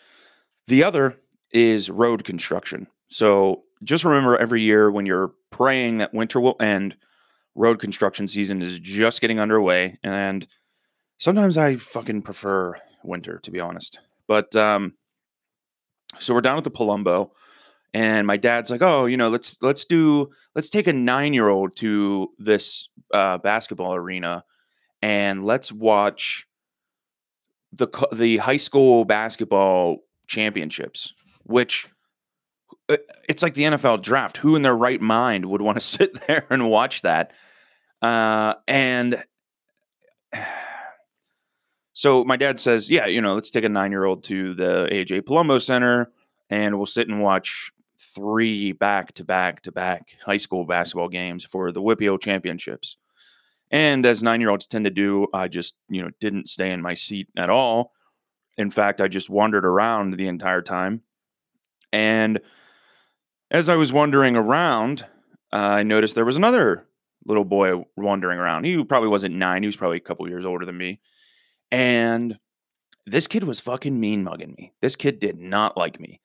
The 0.67 0.83
other 0.83 1.17
is 1.51 1.89
road 1.89 2.23
construction. 2.23 2.87
So 3.11 3.63
just 3.83 4.05
remember 4.05 4.37
every 4.37 4.61
year 4.61 4.89
when 4.89 5.05
you're 5.05 5.33
praying 5.49 5.97
that 5.97 6.13
winter 6.13 6.39
will 6.39 6.55
end, 6.61 6.95
road 7.55 7.79
construction 7.79 8.25
season 8.25 8.61
is 8.61 8.79
just 8.79 9.19
getting 9.19 9.37
underway. 9.37 9.97
And 10.01 10.47
sometimes 11.17 11.57
I 11.57 11.75
fucking 11.75 12.21
prefer 12.21 12.77
winter, 13.03 13.39
to 13.39 13.51
be 13.51 13.59
honest. 13.59 13.99
But 14.29 14.55
um, 14.55 14.93
so 16.19 16.33
we're 16.33 16.39
down 16.39 16.57
at 16.57 16.63
the 16.63 16.71
Palumbo, 16.71 17.31
and 17.93 18.25
my 18.25 18.37
dad's 18.37 18.71
like, 18.71 18.81
"Oh, 18.81 19.05
you 19.07 19.17
know, 19.17 19.27
let's 19.27 19.57
let's 19.61 19.83
do 19.83 20.29
let's 20.55 20.69
take 20.69 20.87
a 20.87 20.93
nine 20.93 21.33
year 21.33 21.49
old 21.49 21.75
to 21.77 22.29
this 22.39 22.87
uh, 23.13 23.39
basketball 23.39 23.93
arena 23.93 24.45
and 25.01 25.43
let's 25.43 25.69
watch 25.69 26.47
the 27.73 27.87
the 28.13 28.37
high 28.37 28.57
school 28.57 29.03
basketball 29.03 29.97
championships, 30.27 31.13
which 31.43 31.89
it's 33.27 33.43
like 33.43 33.53
the 33.53 33.63
NFL 33.63 34.01
draft. 34.01 34.37
Who 34.37 34.55
in 34.55 34.61
their 34.61 34.75
right 34.75 35.01
mind 35.01 35.45
would 35.45 35.61
want 35.61 35.77
to 35.77 35.81
sit 35.85 36.27
there 36.27 36.45
and 36.49 36.69
watch 36.69 37.01
that? 37.01 37.33
Uh, 38.01 38.55
and 38.67 39.23
so 41.93 42.23
my 42.23 42.37
dad 42.37 42.59
says, 42.59 42.89
"Yeah, 42.89 43.05
you 43.05 43.21
know, 43.21 43.33
let's 43.33 43.51
take 43.51 43.63
a 43.63 43.69
nine 43.69 43.91
year 43.91 44.05
old 44.05 44.23
to 44.25 44.53
the 44.53 44.87
AJ 44.91 45.21
Palumbo 45.21 45.61
Center, 45.61 46.11
and 46.49 46.77
we'll 46.77 46.85
sit 46.85 47.07
and 47.07 47.21
watch." 47.21 47.71
Three 48.13 48.73
back 48.73 49.13
to 49.13 49.23
back 49.23 49.61
to 49.61 49.71
back 49.71 50.17
high 50.25 50.37
school 50.37 50.65
basketball 50.65 51.07
games 51.07 51.45
for 51.45 51.71
the 51.71 51.81
WPIAL 51.81 52.19
championships. 52.19 52.97
And 53.71 54.05
as 54.05 54.21
nine 54.21 54.41
year 54.41 54.49
olds 54.49 54.67
tend 54.67 54.85
to 54.85 54.91
do, 54.91 55.27
I 55.33 55.47
just, 55.47 55.75
you 55.87 56.01
know, 56.01 56.09
didn't 56.19 56.49
stay 56.49 56.71
in 56.71 56.81
my 56.81 56.93
seat 56.93 57.29
at 57.37 57.49
all. 57.49 57.93
In 58.57 58.69
fact, 58.69 58.99
I 58.99 59.07
just 59.07 59.29
wandered 59.29 59.65
around 59.65 60.17
the 60.17 60.27
entire 60.27 60.61
time. 60.61 61.01
And 61.93 62.41
as 63.51 63.69
I 63.69 63.75
was 63.75 63.93
wandering 63.93 64.35
around, 64.35 65.05
uh, 65.53 65.57
I 65.57 65.83
noticed 65.83 66.15
there 66.15 66.25
was 66.25 66.37
another 66.37 66.87
little 67.25 67.43
boy 67.43 67.83
wandering 67.97 68.39
around. 68.39 68.63
He 68.63 68.83
probably 68.83 69.09
wasn't 69.09 69.35
nine, 69.35 69.61
he 69.61 69.67
was 69.67 69.75
probably 69.75 69.97
a 69.97 70.01
couple 70.01 70.27
years 70.27 70.45
older 70.45 70.65
than 70.65 70.77
me. 70.77 70.99
And 71.69 72.39
this 73.05 73.27
kid 73.27 73.43
was 73.43 73.59
fucking 73.59 73.99
mean 73.99 74.23
mugging 74.23 74.55
me. 74.57 74.73
This 74.81 74.95
kid 74.95 75.19
did 75.19 75.37
not 75.37 75.77
like 75.77 75.99
me. 75.99 76.21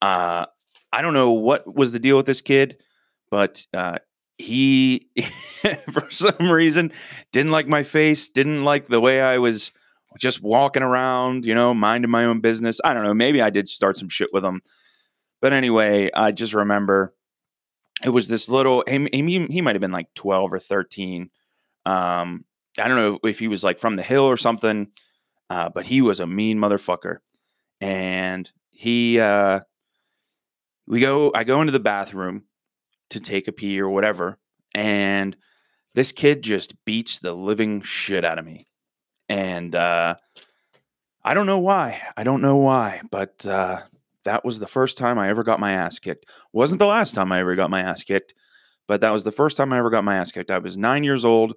Uh, 0.00 0.46
I 0.92 1.02
don't 1.02 1.14
know 1.14 1.32
what 1.32 1.72
was 1.72 1.92
the 1.92 1.98
deal 1.98 2.16
with 2.16 2.26
this 2.26 2.40
kid, 2.40 2.78
but 3.30 3.64
uh, 3.74 3.98
he 4.38 5.10
for 5.92 6.10
some 6.10 6.50
reason 6.50 6.90
didn't 7.32 7.52
like 7.52 7.68
my 7.68 7.82
face 7.82 8.28
didn't 8.28 8.64
like 8.64 8.88
the 8.88 9.00
way 9.00 9.20
i 9.20 9.38
was 9.38 9.70
just 10.18 10.42
walking 10.42 10.82
around, 10.82 11.46
you 11.46 11.54
know, 11.54 11.72
minding 11.72 12.10
my 12.10 12.26
own 12.26 12.40
business. 12.40 12.80
I 12.84 12.92
don't 12.92 13.02
know. 13.02 13.14
Maybe 13.14 13.40
I 13.40 13.48
did 13.48 13.66
start 13.68 13.96
some 13.96 14.10
shit 14.10 14.28
with 14.32 14.44
him. 14.44 14.60
But 15.42 15.52
anyway, 15.52 16.08
I 16.14 16.30
just 16.30 16.54
remember 16.54 17.12
it 18.04 18.10
was 18.10 18.28
this 18.28 18.48
little, 18.48 18.84
he, 18.88 19.08
he, 19.12 19.46
he 19.46 19.60
might 19.60 19.74
have 19.74 19.80
been 19.80 19.92
like 19.92 20.14
12 20.14 20.52
or 20.52 20.58
13. 20.60 21.30
Um, 21.84 22.44
I 22.78 22.88
don't 22.88 22.96
know 22.96 23.18
if 23.28 23.40
he 23.40 23.48
was 23.48 23.64
like 23.64 23.80
from 23.80 23.96
the 23.96 24.02
hill 24.04 24.22
or 24.24 24.36
something, 24.36 24.92
uh, 25.50 25.68
but 25.68 25.84
he 25.84 26.00
was 26.00 26.20
a 26.20 26.26
mean 26.26 26.58
motherfucker. 26.58 27.18
And 27.80 28.50
he, 28.70 29.18
uh, 29.18 29.60
we 30.86 31.00
go, 31.00 31.32
I 31.34 31.42
go 31.42 31.60
into 31.60 31.72
the 31.72 31.80
bathroom 31.80 32.44
to 33.10 33.18
take 33.18 33.48
a 33.48 33.52
pee 33.52 33.80
or 33.80 33.90
whatever. 33.90 34.38
And 34.74 35.36
this 35.94 36.12
kid 36.12 36.42
just 36.42 36.72
beats 36.84 37.18
the 37.18 37.32
living 37.32 37.82
shit 37.82 38.24
out 38.24 38.38
of 38.38 38.46
me. 38.46 38.68
And, 39.28 39.74
uh, 39.74 40.14
I 41.24 41.34
don't 41.34 41.46
know 41.46 41.58
why. 41.58 42.00
I 42.16 42.22
don't 42.22 42.42
know 42.42 42.58
why, 42.58 43.02
but, 43.10 43.44
uh, 43.44 43.80
that 44.24 44.44
was 44.44 44.58
the 44.58 44.66
first 44.66 44.98
time 44.98 45.18
I 45.18 45.28
ever 45.28 45.42
got 45.42 45.60
my 45.60 45.72
ass 45.72 45.98
kicked. 45.98 46.26
Wasn't 46.52 46.78
the 46.78 46.86
last 46.86 47.14
time 47.14 47.32
I 47.32 47.40
ever 47.40 47.54
got 47.54 47.70
my 47.70 47.80
ass 47.80 48.02
kicked, 48.02 48.34
but 48.86 49.00
that 49.00 49.12
was 49.12 49.24
the 49.24 49.32
first 49.32 49.56
time 49.56 49.72
I 49.72 49.78
ever 49.78 49.90
got 49.90 50.04
my 50.04 50.16
ass 50.16 50.32
kicked. 50.32 50.50
I 50.50 50.58
was 50.58 50.76
nine 50.76 51.04
years 51.04 51.24
old. 51.24 51.54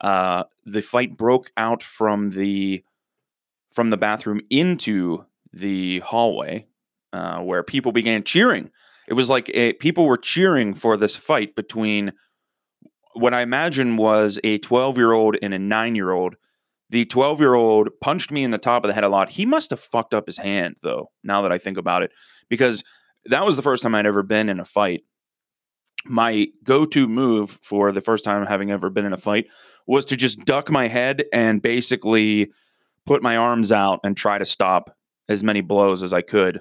Uh, 0.00 0.44
the 0.66 0.82
fight 0.82 1.16
broke 1.16 1.50
out 1.56 1.82
from 1.82 2.30
the 2.30 2.82
from 3.70 3.90
the 3.90 3.96
bathroom 3.96 4.40
into 4.50 5.24
the 5.52 6.00
hallway, 6.00 6.66
uh, 7.12 7.38
where 7.40 7.62
people 7.62 7.92
began 7.92 8.22
cheering. 8.24 8.70
It 9.08 9.14
was 9.14 9.30
like 9.30 9.50
a, 9.54 9.72
people 9.74 10.06
were 10.06 10.16
cheering 10.16 10.74
for 10.74 10.96
this 10.96 11.16
fight 11.16 11.56
between 11.56 12.12
what 13.14 13.34
I 13.34 13.42
imagine 13.42 13.96
was 13.96 14.38
a 14.44 14.58
12 14.58 14.96
year 14.96 15.12
old 15.12 15.36
and 15.42 15.54
a 15.54 15.58
nine 15.58 15.94
year 15.94 16.10
old. 16.10 16.36
The 16.92 17.06
12 17.06 17.40
year 17.40 17.54
old 17.54 17.88
punched 18.02 18.30
me 18.30 18.44
in 18.44 18.50
the 18.50 18.58
top 18.58 18.84
of 18.84 18.88
the 18.88 18.92
head 18.92 19.02
a 19.02 19.08
lot. 19.08 19.30
He 19.30 19.46
must 19.46 19.70
have 19.70 19.80
fucked 19.80 20.12
up 20.12 20.26
his 20.26 20.36
hand, 20.36 20.76
though, 20.82 21.10
now 21.24 21.40
that 21.40 21.50
I 21.50 21.56
think 21.56 21.78
about 21.78 22.02
it, 22.02 22.12
because 22.50 22.84
that 23.24 23.46
was 23.46 23.56
the 23.56 23.62
first 23.62 23.82
time 23.82 23.94
I'd 23.94 24.04
ever 24.04 24.22
been 24.22 24.50
in 24.50 24.60
a 24.60 24.64
fight. 24.64 25.02
My 26.04 26.48
go 26.62 26.84
to 26.84 27.08
move 27.08 27.58
for 27.62 27.92
the 27.92 28.02
first 28.02 28.26
time 28.26 28.44
having 28.44 28.70
ever 28.70 28.90
been 28.90 29.06
in 29.06 29.14
a 29.14 29.18
fight 29.18 29.46
was 29.86 30.04
to 30.06 30.16
just 30.16 30.44
duck 30.44 30.70
my 30.70 30.86
head 30.86 31.24
and 31.32 31.62
basically 31.62 32.50
put 33.06 33.22
my 33.22 33.38
arms 33.38 33.72
out 33.72 34.00
and 34.04 34.14
try 34.14 34.36
to 34.36 34.44
stop 34.44 34.94
as 35.30 35.42
many 35.42 35.62
blows 35.62 36.02
as 36.02 36.12
I 36.12 36.20
could. 36.20 36.60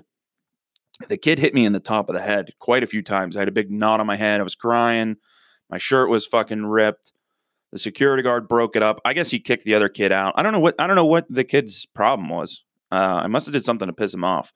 The 1.09 1.17
kid 1.17 1.39
hit 1.39 1.53
me 1.53 1.65
in 1.65 1.73
the 1.73 1.79
top 1.81 2.07
of 2.07 2.15
the 2.15 2.21
head 2.21 2.51
quite 2.59 2.83
a 2.83 2.87
few 2.87 3.01
times. 3.01 3.35
I 3.35 3.41
had 3.41 3.49
a 3.49 3.51
big 3.51 3.69
knot 3.69 3.99
on 3.99 4.07
my 4.07 4.15
head. 4.15 4.39
I 4.39 4.43
was 4.43 4.55
crying. 4.55 5.17
My 5.69 5.77
shirt 5.77 6.09
was 6.09 6.25
fucking 6.25 6.67
ripped. 6.67 7.11
The 7.71 7.79
security 7.79 8.21
guard 8.21 8.47
broke 8.47 8.75
it 8.75 8.83
up. 8.83 8.99
I 9.05 9.13
guess 9.13 9.31
he 9.31 9.39
kicked 9.39 9.63
the 9.63 9.75
other 9.75 9.89
kid 9.89 10.11
out. 10.11 10.33
I 10.35 10.43
don't 10.43 10.51
know 10.51 10.59
what 10.59 10.75
I 10.77 10.87
don't 10.87 10.95
know 10.95 11.05
what 11.05 11.25
the 11.29 11.43
kid's 11.43 11.85
problem 11.85 12.29
was. 12.29 12.63
Uh, 12.91 13.21
I 13.23 13.27
must 13.27 13.45
have 13.45 13.53
did 13.53 13.63
something 13.63 13.87
to 13.87 13.93
piss 13.93 14.13
him 14.13 14.23
off. 14.23 14.51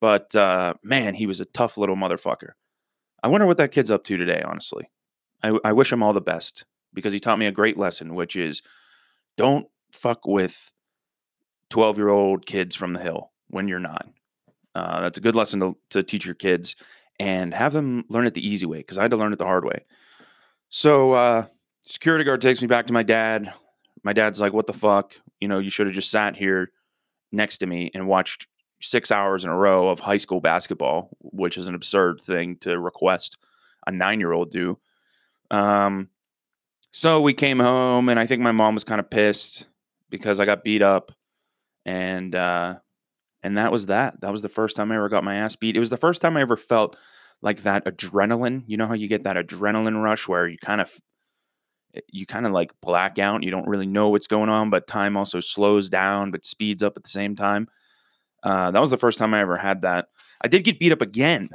But 0.00 0.34
uh, 0.36 0.74
man, 0.84 1.14
he 1.14 1.26
was 1.26 1.40
a 1.40 1.44
tough 1.46 1.76
little 1.76 1.96
motherfucker. 1.96 2.50
I 3.22 3.28
wonder 3.28 3.46
what 3.46 3.56
that 3.56 3.72
kid's 3.72 3.90
up 3.90 4.04
to 4.04 4.16
today. 4.16 4.42
Honestly, 4.46 4.88
I, 5.42 5.58
I 5.64 5.72
wish 5.72 5.90
him 5.90 6.02
all 6.02 6.12
the 6.12 6.20
best 6.20 6.64
because 6.94 7.12
he 7.12 7.18
taught 7.18 7.38
me 7.38 7.46
a 7.46 7.52
great 7.52 7.76
lesson, 7.76 8.14
which 8.14 8.36
is 8.36 8.62
don't 9.36 9.66
fuck 9.90 10.26
with 10.26 10.70
twelve 11.70 11.98
year 11.98 12.08
old 12.08 12.46
kids 12.46 12.76
from 12.76 12.92
the 12.92 13.00
hill 13.00 13.32
when 13.48 13.66
you're 13.66 13.80
nine. 13.80 14.14
Uh, 14.74 15.00
that's 15.00 15.18
a 15.18 15.22
good 15.22 15.34
lesson 15.34 15.58
to, 15.58 15.76
to 15.88 16.02
teach 16.02 16.26
your 16.26 16.34
kids 16.34 16.76
and 17.18 17.54
have 17.54 17.72
them 17.72 18.04
learn 18.10 18.26
it 18.26 18.34
the 18.34 18.46
easy 18.46 18.66
way 18.66 18.78
because 18.78 18.98
I 18.98 19.02
had 19.02 19.10
to 19.12 19.16
learn 19.16 19.32
it 19.32 19.38
the 19.38 19.46
hard 19.46 19.64
way. 19.64 19.86
So 20.68 21.12
uh, 21.12 21.46
security 21.86 22.24
guard 22.24 22.40
takes 22.40 22.60
me 22.60 22.68
back 22.68 22.86
to 22.86 22.92
my 22.92 23.02
dad. 23.02 23.52
My 24.02 24.12
dad's 24.12 24.40
like, 24.40 24.52
"What 24.52 24.66
the 24.66 24.72
fuck? 24.72 25.14
You 25.40 25.48
know, 25.48 25.58
you 25.58 25.70
should 25.70 25.86
have 25.86 25.94
just 25.94 26.10
sat 26.10 26.36
here 26.36 26.72
next 27.32 27.58
to 27.58 27.66
me 27.66 27.90
and 27.94 28.06
watched 28.06 28.46
six 28.80 29.10
hours 29.10 29.44
in 29.44 29.50
a 29.50 29.56
row 29.56 29.88
of 29.88 30.00
high 30.00 30.16
school 30.18 30.40
basketball, 30.40 31.08
which 31.20 31.56
is 31.56 31.68
an 31.68 31.74
absurd 31.74 32.20
thing 32.20 32.56
to 32.58 32.78
request 32.78 33.38
a 33.86 33.92
nine-year-old 33.92 34.50
do." 34.50 34.78
Um, 35.50 36.10
so 36.92 37.20
we 37.20 37.34
came 37.34 37.58
home, 37.58 38.08
and 38.08 38.18
I 38.18 38.26
think 38.26 38.42
my 38.42 38.52
mom 38.52 38.74
was 38.74 38.84
kind 38.84 39.00
of 39.00 39.10
pissed 39.10 39.66
because 40.10 40.40
I 40.40 40.44
got 40.44 40.64
beat 40.64 40.82
up, 40.82 41.12
and 41.84 42.34
uh, 42.34 42.78
and 43.42 43.58
that 43.58 43.72
was 43.72 43.86
that. 43.86 44.20
That 44.20 44.32
was 44.32 44.42
the 44.42 44.48
first 44.48 44.76
time 44.76 44.90
I 44.90 44.96
ever 44.96 45.08
got 45.08 45.24
my 45.24 45.36
ass 45.36 45.56
beat. 45.56 45.76
It 45.76 45.80
was 45.80 45.90
the 45.90 45.96
first 45.96 46.20
time 46.20 46.36
I 46.36 46.40
ever 46.40 46.56
felt 46.56 46.96
like 47.42 47.62
that 47.62 47.84
adrenaline. 47.84 48.64
You 48.66 48.76
know 48.76 48.86
how 48.86 48.94
you 48.94 49.08
get 49.08 49.24
that 49.24 49.36
adrenaline 49.36 50.02
rush 50.02 50.26
where 50.26 50.48
you 50.48 50.58
kind 50.58 50.80
of 50.80 50.98
you 52.08 52.26
kind 52.26 52.46
of 52.46 52.52
like 52.52 52.72
black 52.80 53.18
out. 53.18 53.42
You 53.42 53.50
don't 53.50 53.68
really 53.68 53.86
know 53.86 54.08
what's 54.08 54.26
going 54.26 54.48
on, 54.48 54.70
but 54.70 54.86
time 54.86 55.16
also 55.16 55.40
slows 55.40 55.88
down 55.88 56.30
but 56.30 56.44
speeds 56.44 56.82
up 56.82 56.96
at 56.96 57.02
the 57.02 57.10
same 57.10 57.36
time. 57.36 57.68
Uh, 58.42 58.70
that 58.70 58.80
was 58.80 58.90
the 58.90 58.98
first 58.98 59.18
time 59.18 59.34
I 59.34 59.40
ever 59.40 59.56
had 59.56 59.82
that. 59.82 60.06
I 60.40 60.48
did 60.48 60.64
get 60.64 60.78
beat 60.78 60.92
up 60.92 61.02
again, 61.02 61.50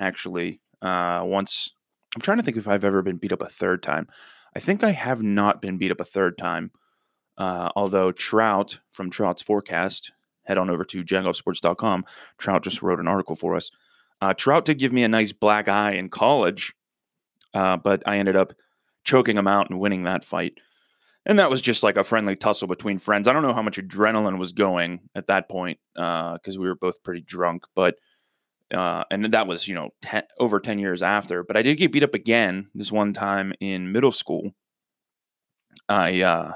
actually. 0.00 0.60
Uh, 0.82 1.22
once 1.24 1.70
I'm 2.16 2.22
trying 2.22 2.38
to 2.38 2.42
think 2.42 2.56
if 2.56 2.66
I've 2.66 2.84
ever 2.84 3.02
been 3.02 3.18
beat 3.18 3.32
up 3.32 3.42
a 3.42 3.48
third 3.48 3.82
time. 3.82 4.08
I 4.54 4.58
think 4.58 4.82
I 4.82 4.92
have 4.92 5.22
not 5.22 5.60
been 5.60 5.76
beat 5.76 5.90
up 5.90 6.00
a 6.00 6.04
third 6.04 6.38
time. 6.38 6.70
Uh, 7.36 7.68
although 7.76 8.10
Trout 8.10 8.80
from 8.90 9.10
Trout's 9.10 9.42
Forecast, 9.42 10.12
head 10.44 10.56
on 10.56 10.70
over 10.70 10.82
to 10.84 11.04
jagoffsports.com. 11.04 12.06
Trout 12.38 12.64
just 12.64 12.80
wrote 12.80 13.00
an 13.00 13.06
article 13.06 13.36
for 13.36 13.54
us. 13.54 13.70
Uh, 14.22 14.32
Trout 14.32 14.64
did 14.64 14.78
give 14.78 14.94
me 14.94 15.04
a 15.04 15.08
nice 15.08 15.32
black 15.32 15.68
eye 15.68 15.92
in 15.92 16.08
college, 16.08 16.72
uh, 17.52 17.76
but 17.76 18.02
I 18.06 18.16
ended 18.16 18.34
up 18.34 18.54
choking 19.06 19.38
him 19.38 19.46
out 19.46 19.70
and 19.70 19.80
winning 19.80 20.02
that 20.02 20.24
fight. 20.24 20.54
And 21.24 21.38
that 21.38 21.50
was 21.50 21.60
just 21.60 21.82
like 21.82 21.96
a 21.96 22.04
friendly 22.04 22.36
tussle 22.36 22.68
between 22.68 22.98
friends. 22.98 23.26
I 23.26 23.32
don't 23.32 23.42
know 23.42 23.54
how 23.54 23.62
much 23.62 23.78
adrenaline 23.78 24.38
was 24.38 24.52
going 24.52 25.00
at 25.14 25.28
that 25.28 25.48
point 25.48 25.78
because 25.94 26.56
uh, 26.56 26.60
we 26.60 26.68
were 26.68 26.76
both 26.76 27.02
pretty 27.02 27.22
drunk, 27.22 27.64
but 27.74 27.96
uh, 28.72 29.04
and 29.10 29.32
that 29.32 29.46
was 29.46 29.66
you 29.66 29.74
know 29.74 29.90
ten, 30.02 30.22
over 30.38 30.60
ten 30.60 30.78
years 30.78 31.02
after. 31.02 31.42
But 31.42 31.56
I 31.56 31.62
did 31.62 31.76
get 31.76 31.92
beat 31.92 32.04
up 32.04 32.14
again 32.14 32.68
this 32.74 32.92
one 32.92 33.12
time 33.12 33.52
in 33.60 33.90
middle 33.90 34.12
school. 34.12 34.52
I 35.88 36.22
uh, 36.22 36.52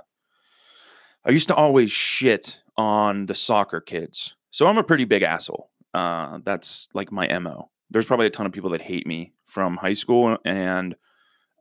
I 1.25 1.31
used 1.31 1.49
to 1.49 1.55
always 1.55 1.91
shit 1.91 2.61
on 2.77 3.27
the 3.27 3.35
soccer 3.35 3.81
kids, 3.81 4.37
so 4.51 4.67
I'm 4.67 4.79
a 4.79 4.85
pretty 4.85 5.05
big 5.05 5.23
asshole. 5.23 5.71
Uh, 5.93 6.39
that's 6.45 6.89
like 6.95 7.11
my 7.11 7.27
mo. 7.41 7.71
There's 7.91 8.05
probably 8.05 8.27
a 8.27 8.31
ton 8.31 8.47
of 8.47 8.53
people 8.53 8.71
that 8.71 8.83
hate 8.83 9.07
me 9.07 9.33
from 9.47 9.77
high 9.77 9.95
school, 9.95 10.39
and 10.45 10.95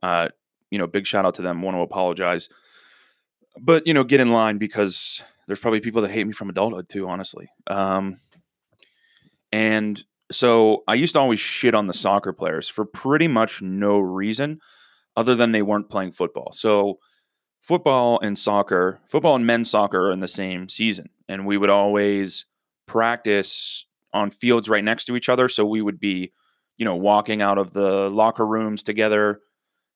uh, 0.02 0.28
you 0.70 0.78
know, 0.78 0.86
big 0.86 1.06
shout 1.06 1.24
out 1.24 1.34
to 1.34 1.42
them. 1.42 1.62
Want 1.62 1.76
to 1.76 1.80
apologize, 1.80 2.48
but 3.60 3.86
you 3.86 3.94
know, 3.94 4.04
get 4.04 4.20
in 4.20 4.30
line 4.30 4.58
because 4.58 5.22
there's 5.46 5.60
probably 5.60 5.80
people 5.80 6.02
that 6.02 6.10
hate 6.10 6.26
me 6.26 6.32
from 6.32 6.48
adulthood 6.48 6.88
too. 6.88 7.08
Honestly, 7.08 7.48
um, 7.66 8.20
and 9.52 10.02
so 10.32 10.84
I 10.86 10.94
used 10.94 11.14
to 11.14 11.20
always 11.20 11.40
shit 11.40 11.74
on 11.74 11.86
the 11.86 11.92
soccer 11.92 12.32
players 12.32 12.68
for 12.68 12.84
pretty 12.84 13.28
much 13.28 13.62
no 13.62 13.98
reason 13.98 14.60
other 15.16 15.34
than 15.34 15.52
they 15.52 15.62
weren't 15.62 15.90
playing 15.90 16.12
football. 16.12 16.52
So 16.52 16.98
football 17.62 18.20
and 18.20 18.38
soccer, 18.38 19.00
football 19.08 19.36
and 19.36 19.46
men's 19.46 19.70
soccer 19.70 20.08
are 20.08 20.12
in 20.12 20.20
the 20.20 20.28
same 20.28 20.68
season, 20.68 21.10
and 21.28 21.46
we 21.46 21.56
would 21.56 21.70
always 21.70 22.46
practice 22.86 23.86
on 24.12 24.30
fields 24.30 24.68
right 24.68 24.84
next 24.84 25.06
to 25.06 25.16
each 25.16 25.28
other. 25.28 25.48
So 25.48 25.64
we 25.64 25.82
would 25.82 26.00
be, 26.00 26.32
you 26.76 26.84
know, 26.84 26.96
walking 26.96 27.42
out 27.42 27.58
of 27.58 27.72
the 27.72 28.08
locker 28.10 28.46
rooms 28.46 28.82
together, 28.82 29.40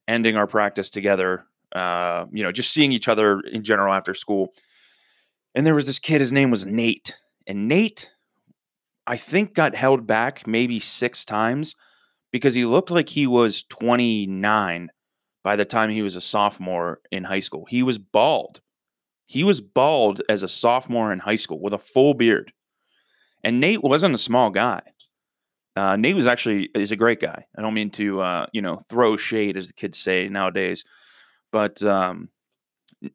ending 0.07 0.37
our 0.37 0.47
practice 0.47 0.91
together, 0.91 1.47
uh, 1.75 2.27
you 2.33 2.43
know, 2.43 2.53
just 2.53 2.73
seeing 2.73 2.93
each 2.93 3.09
other 3.09 3.41
in 3.41 3.65
general 3.65 3.93
after 3.93 4.15
school. 4.15 4.53
And 5.55 5.67
there 5.67 5.75
was 5.75 5.87
this 5.87 5.99
kid, 5.99 6.21
his 6.21 6.33
name 6.33 6.51
was 6.51 6.67
Nate. 6.67 7.15
And 7.47 7.69
Nate, 7.69 8.11
I 9.07 9.17
think, 9.17 9.55
got 9.55 9.75
held 9.75 10.07
back 10.07 10.47
maybe 10.47 10.81
six 10.81 11.25
times 11.25 11.75
because 12.33 12.55
he 12.55 12.65
looked 12.65 12.91
like 12.91 13.09
he 13.09 13.27
was 13.27 13.63
29 13.65 14.91
by 15.45 15.57
the 15.57 15.65
time 15.65 15.91
he 15.91 16.03
was 16.03 16.17
a 16.17 16.21
sophomore 16.21 17.01
in 17.13 17.25
high 17.25 17.41
school. 17.41 17.67
He 17.69 17.83
was 17.83 17.99
bald. 17.99 18.61
He 19.27 19.45
was 19.45 19.61
bald 19.61 20.23
as 20.29 20.43
a 20.43 20.49
sophomore 20.49 21.13
in 21.13 21.19
high 21.19 21.37
school 21.37 21.61
with 21.61 21.73
a 21.73 21.79
full 21.79 22.15
beard. 22.15 22.53
And 23.43 23.61
Nate 23.61 23.83
wasn't 23.83 24.15
a 24.15 24.19
small 24.19 24.51
guy. 24.51 24.81
Uh, 25.77 25.97
Nate 25.97 26.15
was 26.15 26.27
actually 26.27 26.71
is 26.75 26.93
a 26.93 26.97
great 26.97 27.21
guy. 27.21 27.47
I 27.57 27.63
don't 27.63 27.75
mean 27.75 27.91
to 27.91 28.21
uh, 28.21 28.47
you 28.53 28.63
know 28.63 28.77
throw 28.89 29.17
shade 29.17 29.57
as 29.57 29.69
the 29.69 29.75
kids 29.75 29.99
say 29.99 30.29
nowadays, 30.29 30.85
but 31.53 31.83
um, 31.83 32.29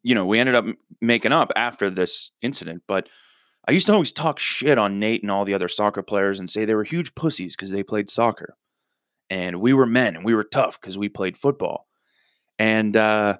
you 0.04 0.14
know 0.14 0.26
we 0.26 0.40
ended 0.40 0.56
up 0.56 0.66
making 1.02 1.32
up 1.32 1.52
after 1.56 1.90
this 1.90 2.32
incident. 2.42 2.84
But 2.88 3.08
I 3.68 3.72
used 3.72 3.88
to 3.88 3.94
always 3.94 4.12
talk 4.12 4.40
shit 4.40 4.78
on 4.78 5.00
Nate 5.00 5.22
and 5.22 5.32
all 5.32 5.46
the 5.46 5.54
other 5.54 5.68
soccer 5.68 6.02
players 6.02 6.40
and 6.40 6.50
say 6.50 6.66
they 6.66 6.76
were 6.76 6.84
huge 6.84 7.16
pussies 7.16 7.56
because 7.56 7.72
they 7.72 7.84
played 7.84 8.10
soccer, 8.10 8.56
and 9.30 9.62
we 9.62 9.74
were 9.74 9.86
men 9.86 10.16
and 10.16 10.26
we 10.26 10.36
were 10.36 10.44
tough 10.44 10.80
because 10.80 10.98
we 10.98 11.08
played 11.08 11.38
football. 11.38 11.88
And 12.58 12.98
uh, 12.98 13.38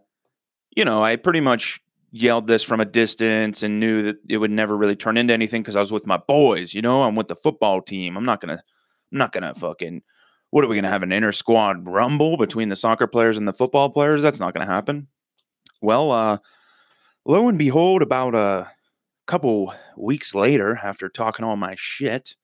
you 0.76 0.86
know 0.86 1.04
I 1.04 1.18
pretty 1.18 1.42
much 1.42 1.82
yelled 2.12 2.48
this 2.48 2.64
from 2.64 2.80
a 2.80 2.86
distance 2.86 3.64
and 3.64 3.80
knew 3.80 4.04
that 4.04 4.18
it 4.28 4.38
would 4.38 4.52
never 4.52 4.76
really 4.76 4.96
turn 4.96 5.18
into 5.18 5.34
anything 5.34 5.62
because 5.62 5.76
I 5.76 5.80
was 5.80 5.92
with 5.92 6.08
my 6.08 6.18
boys. 6.18 6.74
You 6.74 6.82
know, 6.82 7.04
I'm 7.04 7.16
with 7.16 7.28
the 7.28 7.36
football 7.36 7.82
team. 7.82 8.18
I'm 8.18 8.26
not 8.26 8.42
gonna, 8.42 8.64
I'm 9.12 9.18
not 9.18 9.32
gonna 9.32 9.54
fucking. 9.54 10.02
What 10.52 10.66
are 10.66 10.68
we 10.68 10.76
gonna 10.76 10.90
have 10.90 11.04
an 11.04 11.12
inter 11.12 11.32
squad 11.32 11.88
rumble 11.88 12.38
between 12.38 12.70
the 12.70 12.76
soccer 12.76 13.08
players 13.08 13.38
and 13.38 13.48
the 13.48 13.54
football 13.54 13.90
players? 13.90 14.22
That's 14.22 14.40
not 14.40 14.54
gonna 14.54 14.66
happen. 14.66 15.08
Well, 15.82 16.12
uh, 16.12 16.38
lo 17.26 17.48
and 17.48 17.58
behold, 17.58 18.02
about 18.02 18.36
a 18.36 18.72
couple 19.28 19.74
weeks 19.98 20.34
later, 20.34 20.80
after 20.82 21.08
talking 21.10 21.46
all 21.46 21.56
my 21.56 21.76
shit, 21.78 22.36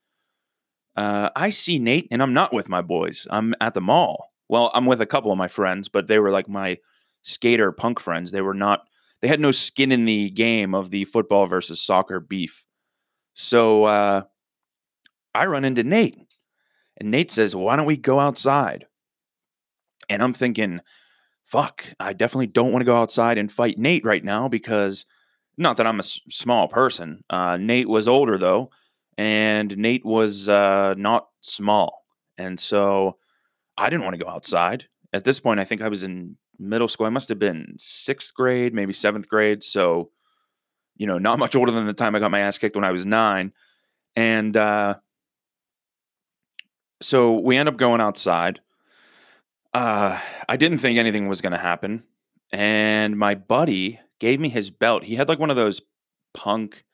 uh, 0.95 1.29
I 1.35 1.49
see 1.49 1.79
Nate, 1.79 2.07
and 2.11 2.21
I'm 2.21 2.33
not 2.33 2.53
with 2.53 2.69
my 2.69 2.81
boys. 2.81 3.27
I'm 3.29 3.53
at 3.59 3.73
the 3.73 3.81
mall. 3.81 4.31
Well, 4.47 4.71
I'm 4.73 4.85
with 4.85 5.01
a 5.01 5.05
couple 5.05 5.31
of 5.31 5.37
my 5.37 5.47
friends, 5.47 5.89
but 5.89 6.07
they 6.07 6.19
were 6.19 6.31
like 6.31 6.47
my 6.47 6.77
skater 7.23 7.71
punk 7.71 7.99
friends. 7.99 8.31
They 8.31 8.41
were 8.41 8.53
not. 8.53 8.87
They 9.21 9.27
had 9.27 9.39
no 9.39 9.51
skin 9.51 9.91
in 9.91 10.05
the 10.05 10.29
game 10.29 10.75
of 10.75 10.91
the 10.91 11.05
football 11.05 11.47
versus 11.47 11.81
soccer 11.81 12.19
beef. 12.19 12.65
So 13.33 13.85
uh, 13.85 14.21
I 15.33 15.45
run 15.47 15.65
into 15.65 15.83
Nate, 15.83 16.17
and 16.97 17.11
Nate 17.11 17.31
says, 17.31 17.55
"Why 17.55 17.75
don't 17.75 17.85
we 17.85 17.97
go 17.97 18.19
outside?" 18.19 18.85
And 20.09 20.21
I'm 20.21 20.33
thinking, 20.33 20.81
"Fuck, 21.45 21.85
I 21.99 22.13
definitely 22.13 22.47
don't 22.47 22.71
want 22.71 22.81
to 22.81 22.85
go 22.85 22.95
outside 23.01 23.37
and 23.37 23.51
fight 23.51 23.77
Nate 23.77 24.05
right 24.05 24.23
now 24.23 24.47
because." 24.47 25.05
Not 25.57 25.77
that 25.77 25.87
I'm 25.87 25.99
a 25.99 26.03
s- 26.03 26.19
small 26.29 26.67
person. 26.67 27.23
Uh, 27.29 27.55
Nate 27.55 27.87
was 27.87 28.09
older 28.09 28.37
though, 28.37 28.71
and 29.17 29.77
Nate 29.77 30.03
was 30.03 30.49
uh, 30.49 30.95
not 30.97 31.27
small, 31.39 32.03
and 32.37 32.59
so 32.59 33.17
I 33.77 33.89
didn't 33.89 34.03
want 34.03 34.17
to 34.17 34.23
go 34.23 34.29
outside. 34.29 34.85
At 35.13 35.23
this 35.23 35.39
point, 35.39 35.59
I 35.59 35.65
think 35.65 35.81
I 35.81 35.87
was 35.87 36.03
in 36.03 36.37
middle 36.59 36.87
school. 36.87 37.05
I 37.05 37.09
must 37.09 37.29
have 37.29 37.39
been 37.39 37.75
sixth 37.77 38.33
grade, 38.33 38.73
maybe 38.73 38.93
seventh 38.93 39.29
grade. 39.29 39.63
So, 39.63 40.11
you 40.97 41.07
know, 41.07 41.17
not 41.17 41.39
much 41.39 41.55
older 41.55 41.71
than 41.71 41.85
the 41.85 41.93
time 41.93 42.15
I 42.15 42.19
got 42.19 42.31
my 42.31 42.39
ass 42.39 42.57
kicked 42.57 42.75
when 42.75 42.85
I 42.85 42.91
was 42.91 43.05
nine. 43.05 43.53
And 44.15 44.55
uh, 44.57 44.95
so 47.01 47.39
we 47.39 47.57
end 47.57 47.69
up 47.69 47.77
going 47.77 48.01
outside. 48.01 48.61
Uh, 49.73 50.19
I 50.47 50.57
didn't 50.57 50.77
think 50.79 50.97
anything 50.97 51.27
was 51.27 51.41
going 51.41 51.51
to 51.51 51.57
happen. 51.57 52.03
And 52.51 53.17
my 53.17 53.35
buddy 53.35 53.99
gave 54.19 54.39
me 54.39 54.49
his 54.49 54.71
belt. 54.71 55.03
He 55.03 55.15
had 55.15 55.27
like 55.27 55.39
one 55.39 55.49
of 55.49 55.55
those 55.55 55.81
punk 56.33 56.85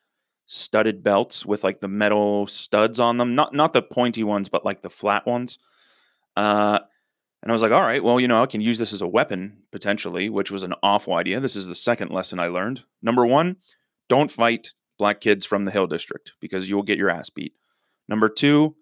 studded 0.46 1.04
belts 1.04 1.46
with 1.46 1.64
like 1.64 1.80
the 1.80 1.88
metal 1.88 2.48
studs 2.48 3.00
on 3.00 3.18
them. 3.18 3.36
Not 3.36 3.54
not 3.54 3.74
the 3.74 3.82
pointy 3.82 4.24
ones, 4.24 4.50
but 4.50 4.66
like 4.66 4.82
the 4.82 4.90
flat 4.90 5.26
ones. 5.28 5.60
Uh, 6.36 6.80
and 7.44 7.52
I 7.52 7.54
was 7.54 7.62
like, 7.62 7.72
all 7.72 7.82
right, 7.82 8.04
well, 8.04 8.20
you 8.20 8.28
know, 8.28 8.42
I 8.42 8.46
can 8.46 8.62
use 8.62 8.78
this 8.78 8.94
as 8.94 9.02
a 9.02 9.08
weapon 9.08 9.64
potentially, 9.72 10.30
which 10.30 10.52
was 10.52 10.64
an 10.64 10.76
awful 10.84 11.14
idea. 11.14 11.40
This 11.40 11.56
is 11.56 11.68
the 11.68 11.76
second 11.76 12.12
lesson 12.12 12.40
I 12.40 12.48
learned. 12.48 12.84
Number 13.02 13.26
one, 13.26 13.58
don't 14.10 14.30
fight 14.30 14.74
black 14.98 15.22
kids 15.22 15.46
from 15.46 15.66
the 15.66 15.72
Hill 15.72 15.88
District 15.88 16.34
because 16.40 16.70
you 16.70 16.76
will 16.76 16.84
get 16.84 16.98
your 16.98 17.10
ass 17.10 17.30
beat. 17.30 17.54
Number 18.08 18.30
two, 18.30 18.76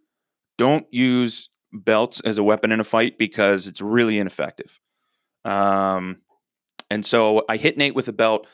don't 0.60 0.86
use 0.92 1.50
belts 1.72 2.20
as 2.22 2.38
a 2.38 2.44
weapon 2.44 2.72
in 2.74 2.82
a 2.82 2.84
fight 2.84 3.18
because 3.18 3.66
it's 3.66 3.80
really 3.80 4.20
ineffective. 4.20 4.80
Um, 5.46 6.18
and 6.90 7.06
so 7.06 7.46
I 7.48 7.56
hit 7.56 7.78
Nate 7.78 7.96
with 7.96 8.10
a 8.10 8.14
belt, 8.14 8.46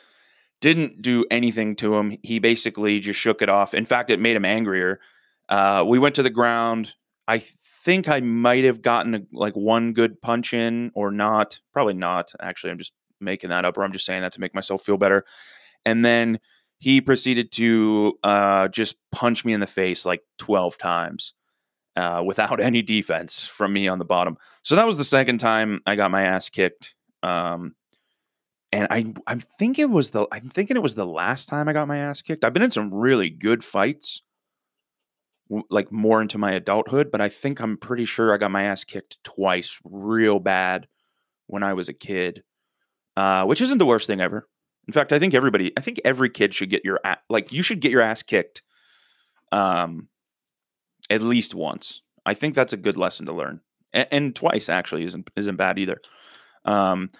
didn't 0.60 1.02
do 1.02 1.26
anything 1.32 1.74
to 1.76 1.96
him. 1.96 2.16
He 2.22 2.38
basically 2.38 3.00
just 3.00 3.18
shook 3.18 3.42
it 3.42 3.48
off. 3.48 3.74
In 3.74 3.84
fact, 3.84 4.10
it 4.10 4.20
made 4.20 4.36
him 4.36 4.44
angrier. 4.44 5.00
Uh, 5.48 5.84
we 5.86 5.98
went 5.98 6.14
to 6.14 6.22
the 6.22 6.30
ground. 6.30 6.94
I 7.26 7.38
think 7.84 8.08
I 8.08 8.20
might 8.20 8.64
have 8.64 8.82
gotten 8.82 9.14
a, 9.16 9.22
like 9.32 9.54
one 9.54 9.92
good 9.92 10.22
punch 10.22 10.54
in 10.54 10.92
or 10.94 11.10
not. 11.10 11.58
Probably 11.72 11.94
not. 11.94 12.32
Actually, 12.40 12.70
I'm 12.70 12.78
just 12.78 12.92
making 13.20 13.50
that 13.50 13.64
up 13.64 13.76
or 13.76 13.82
I'm 13.82 13.92
just 13.92 14.06
saying 14.06 14.22
that 14.22 14.32
to 14.34 14.40
make 14.40 14.54
myself 14.54 14.82
feel 14.82 14.96
better. 14.96 15.24
And 15.84 16.04
then 16.04 16.38
he 16.78 17.00
proceeded 17.00 17.50
to 17.52 18.16
uh, 18.22 18.68
just 18.68 18.96
punch 19.10 19.44
me 19.44 19.54
in 19.54 19.60
the 19.60 19.66
face 19.66 20.06
like 20.06 20.20
12 20.38 20.78
times 20.78 21.34
uh, 21.96 22.22
without 22.24 22.60
any 22.60 22.82
defense 22.82 23.44
from 23.46 23.72
me 23.72 23.88
on 23.88 23.98
the 23.98 24.04
bottom. 24.04 24.36
So 24.62 24.76
that 24.76 24.86
was 24.86 24.96
the 24.96 25.04
second 25.04 25.38
time 25.38 25.80
I 25.86 25.96
got 25.96 26.10
my 26.10 26.22
ass 26.22 26.48
kicked. 26.48 26.94
Um, 27.22 27.74
and 28.72 28.88
I 28.90 29.14
I 29.26 29.36
think 29.36 29.78
it 29.78 29.88
was 29.88 30.10
the 30.10 30.26
I'm 30.32 30.48
thinking 30.48 30.76
it 30.76 30.82
was 30.82 30.94
the 30.94 31.06
last 31.06 31.48
time 31.48 31.68
I 31.68 31.72
got 31.72 31.88
my 31.88 31.98
ass 31.98 32.22
kicked. 32.22 32.44
I've 32.44 32.52
been 32.52 32.62
in 32.62 32.70
some 32.70 32.92
really 32.92 33.30
good 33.30 33.64
fights 33.64 34.22
like 35.70 35.92
more 35.92 36.20
into 36.20 36.38
my 36.38 36.52
adulthood, 36.52 37.10
but 37.12 37.20
I 37.20 37.28
think 37.28 37.60
I'm 37.60 37.76
pretty 37.76 38.04
sure 38.04 38.34
I 38.34 38.36
got 38.36 38.50
my 38.50 38.64
ass 38.64 38.84
kicked 38.84 39.22
twice 39.22 39.78
real 39.84 40.40
bad 40.40 40.88
when 41.46 41.62
I 41.62 41.74
was 41.74 41.88
a 41.88 41.94
kid. 41.94 42.42
Uh, 43.16 43.44
which 43.44 43.62
isn't 43.62 43.78
the 43.78 43.86
worst 43.86 44.06
thing 44.06 44.20
ever. 44.20 44.46
In 44.86 44.92
fact, 44.92 45.12
I 45.12 45.18
think 45.18 45.32
everybody 45.32 45.72
I 45.76 45.80
think 45.80 46.00
every 46.04 46.28
kid 46.28 46.54
should 46.54 46.68
get 46.68 46.84
your 46.84 47.00
like 47.30 47.52
you 47.52 47.62
should 47.62 47.80
get 47.80 47.92
your 47.92 48.02
ass 48.02 48.22
kicked 48.22 48.62
um 49.52 50.08
at 51.10 51.22
least 51.22 51.54
once. 51.54 52.02
I 52.24 52.34
think 52.34 52.54
that's 52.54 52.72
a 52.72 52.78
good 52.78 52.96
lesson 52.96 53.26
to 53.26 53.32
learn. 53.32 53.60
And, 53.92 54.08
and 54.10 54.36
twice 54.36 54.68
actually 54.68 55.04
isn't 55.04 55.30
isn't 55.36 55.56
bad 55.56 55.78
either. 55.78 56.00
Um 56.64 57.10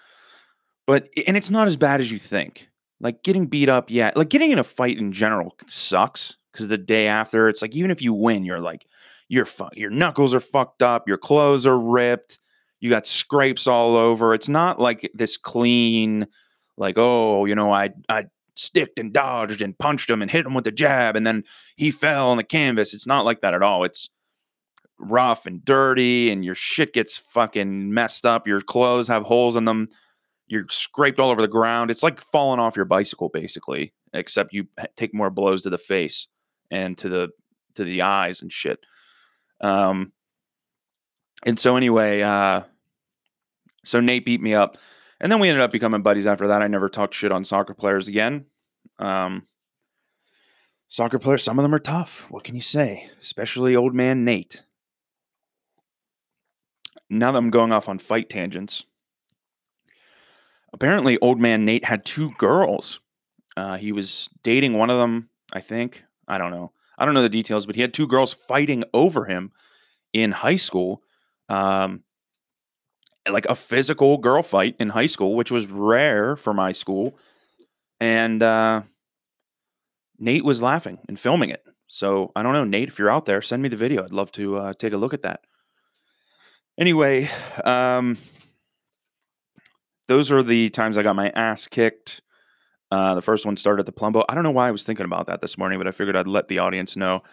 but 0.85 1.09
and 1.27 1.37
it's 1.37 1.49
not 1.49 1.67
as 1.67 1.77
bad 1.77 1.99
as 1.99 2.11
you 2.11 2.17
think. 2.17 2.69
Like 2.99 3.23
getting 3.23 3.45
beat 3.45 3.69
up, 3.69 3.89
yeah. 3.89 4.11
Like 4.15 4.29
getting 4.29 4.51
in 4.51 4.59
a 4.59 4.63
fight 4.63 4.97
in 4.97 5.11
general 5.11 5.55
sucks 5.67 6.37
because 6.51 6.67
the 6.69 6.77
day 6.77 7.07
after, 7.07 7.47
it's 7.49 7.61
like 7.61 7.75
even 7.75 7.91
if 7.91 8.01
you 8.01 8.13
win, 8.13 8.43
you're 8.43 8.59
like 8.59 8.87
your 9.29 9.45
fu- 9.45 9.69
your 9.75 9.91
knuckles 9.91 10.33
are 10.33 10.39
fucked 10.39 10.81
up, 10.81 11.07
your 11.07 11.17
clothes 11.17 11.67
are 11.67 11.79
ripped, 11.79 12.39
you 12.79 12.89
got 12.89 13.05
scrapes 13.05 13.67
all 13.67 13.95
over. 13.95 14.33
It's 14.33 14.49
not 14.49 14.79
like 14.79 15.09
this 15.13 15.37
clean, 15.37 16.25
like 16.77 16.97
oh, 16.97 17.45
you 17.45 17.53
know, 17.53 17.71
I 17.71 17.91
I 18.09 18.25
sticked 18.57 18.99
and 18.99 19.13
dodged 19.13 19.61
and 19.61 19.77
punched 19.77 20.09
him 20.09 20.21
and 20.21 20.31
hit 20.31 20.45
him 20.45 20.53
with 20.53 20.67
a 20.67 20.71
jab, 20.71 21.15
and 21.15 21.25
then 21.25 21.43
he 21.75 21.91
fell 21.91 22.29
on 22.29 22.37
the 22.37 22.43
canvas. 22.43 22.93
It's 22.93 23.07
not 23.07 23.25
like 23.25 23.41
that 23.41 23.53
at 23.53 23.63
all. 23.63 23.83
It's 23.83 24.09
rough 24.99 25.45
and 25.45 25.63
dirty, 25.63 26.31
and 26.31 26.43
your 26.43 26.55
shit 26.55 26.93
gets 26.93 27.17
fucking 27.17 27.93
messed 27.93 28.25
up. 28.25 28.47
Your 28.47 28.61
clothes 28.61 29.07
have 29.07 29.23
holes 29.23 29.55
in 29.55 29.65
them 29.65 29.89
you're 30.47 30.65
scraped 30.69 31.19
all 31.19 31.29
over 31.29 31.41
the 31.41 31.47
ground. 31.47 31.91
It's 31.91 32.03
like 32.03 32.21
falling 32.21 32.59
off 32.59 32.75
your 32.75 32.85
bicycle, 32.85 33.29
basically, 33.29 33.93
except 34.13 34.53
you 34.53 34.67
take 34.95 35.13
more 35.13 35.29
blows 35.29 35.63
to 35.63 35.69
the 35.69 35.77
face 35.77 36.27
and 36.71 36.97
to 36.97 37.09
the 37.09 37.29
to 37.75 37.83
the 37.83 38.01
eyes 38.01 38.41
and 38.41 38.51
shit. 38.51 38.79
Um, 39.61 40.13
and 41.45 41.59
so 41.59 41.75
anyway, 41.75 42.21
uh, 42.21 42.63
so 43.83 43.99
Nate 43.99 44.25
beat 44.25 44.41
me 44.41 44.53
up, 44.53 44.77
and 45.19 45.31
then 45.31 45.39
we 45.39 45.49
ended 45.49 45.63
up 45.63 45.71
becoming 45.71 46.01
buddies 46.01 46.27
after 46.27 46.47
that. 46.47 46.61
I 46.61 46.67
never 46.67 46.89
talked 46.89 47.15
shit 47.15 47.31
on 47.31 47.43
soccer 47.43 47.73
players 47.73 48.07
again. 48.07 48.45
Um, 48.99 49.47
soccer 50.87 51.19
players, 51.19 51.43
some 51.43 51.59
of 51.59 51.63
them 51.63 51.73
are 51.73 51.79
tough. 51.79 52.27
What 52.29 52.43
can 52.43 52.55
you 52.55 52.61
say? 52.61 53.09
Especially 53.21 53.75
old 53.75 53.95
man 53.95 54.23
Nate. 54.23 54.63
Now 57.09 57.31
that 57.31 57.37
I'm 57.37 57.49
going 57.49 57.71
off 57.71 57.87
on 57.89 57.99
fight 57.99 58.29
tangents, 58.29 58.85
apparently 60.73 61.17
old 61.19 61.39
man 61.39 61.65
Nate 61.65 61.85
had 61.85 62.05
two 62.05 62.31
girls. 62.37 62.99
Uh, 63.55 63.77
he 63.77 63.91
was 63.91 64.29
dating 64.43 64.73
one 64.73 64.89
of 64.89 64.99
them, 64.99 65.29
I 65.51 65.61
think. 65.61 66.03
I 66.27 66.37
don't 66.37 66.51
know. 66.51 66.73
I 66.97 67.05
don't 67.05 67.13
know 67.13 67.21
the 67.21 67.29
details, 67.29 67.65
but 67.65 67.75
he 67.75 67.81
had 67.81 67.93
two 67.93 68.07
girls 68.07 68.33
fighting 68.33 68.83
over 68.93 69.25
him 69.25 69.51
in 70.13 70.31
high 70.31 70.55
school. 70.55 71.01
Um, 71.49 72.03
like 73.31 73.45
a 73.47 73.55
physical 73.55 74.17
girl 74.17 74.43
fight 74.43 74.75
in 74.79 74.89
high 74.89 75.05
school, 75.05 75.35
which 75.35 75.51
was 75.51 75.67
rare 75.67 76.35
for 76.35 76.53
my 76.53 76.71
school. 76.71 77.17
And 77.99 78.41
uh, 78.43 78.83
Nate 80.19 80.45
was 80.45 80.61
laughing 80.61 80.99
and 81.07 81.19
filming 81.19 81.49
it. 81.49 81.63
So 81.87 82.31
I 82.35 82.43
don't 82.43 82.53
know, 82.53 82.65
Nate, 82.65 82.89
if 82.89 82.99
you're 82.99 83.09
out 83.09 83.25
there, 83.25 83.41
send 83.41 83.61
me 83.61 83.69
the 83.69 83.77
video. 83.77 84.03
I'd 84.03 84.11
love 84.11 84.31
to 84.33 84.57
uh, 84.57 84.73
take 84.73 84.93
a 84.93 84.97
look 84.97 85.13
at 85.13 85.21
that. 85.23 85.41
Anyway, 86.77 87.29
um, 87.63 88.17
those 90.07 90.31
are 90.31 90.43
the 90.43 90.69
times 90.69 90.97
I 90.97 91.03
got 91.03 91.15
my 91.15 91.29
ass 91.29 91.67
kicked. 91.67 92.21
Uh, 92.91 93.15
the 93.15 93.21
first 93.21 93.45
one 93.45 93.57
started 93.57 93.81
at 93.81 93.85
the 93.85 93.99
Palumbo. 93.99 94.23
I 94.29 94.35
don't 94.35 94.43
know 94.43 94.51
why 94.51 94.67
I 94.67 94.71
was 94.71 94.83
thinking 94.83 95.05
about 95.05 95.27
that 95.27 95.41
this 95.41 95.57
morning, 95.57 95.79
but 95.79 95.87
I 95.87 95.91
figured 95.91 96.15
I'd 96.15 96.27
let 96.27 96.47
the 96.47 96.59
audience 96.59 96.95
know. 96.95 97.23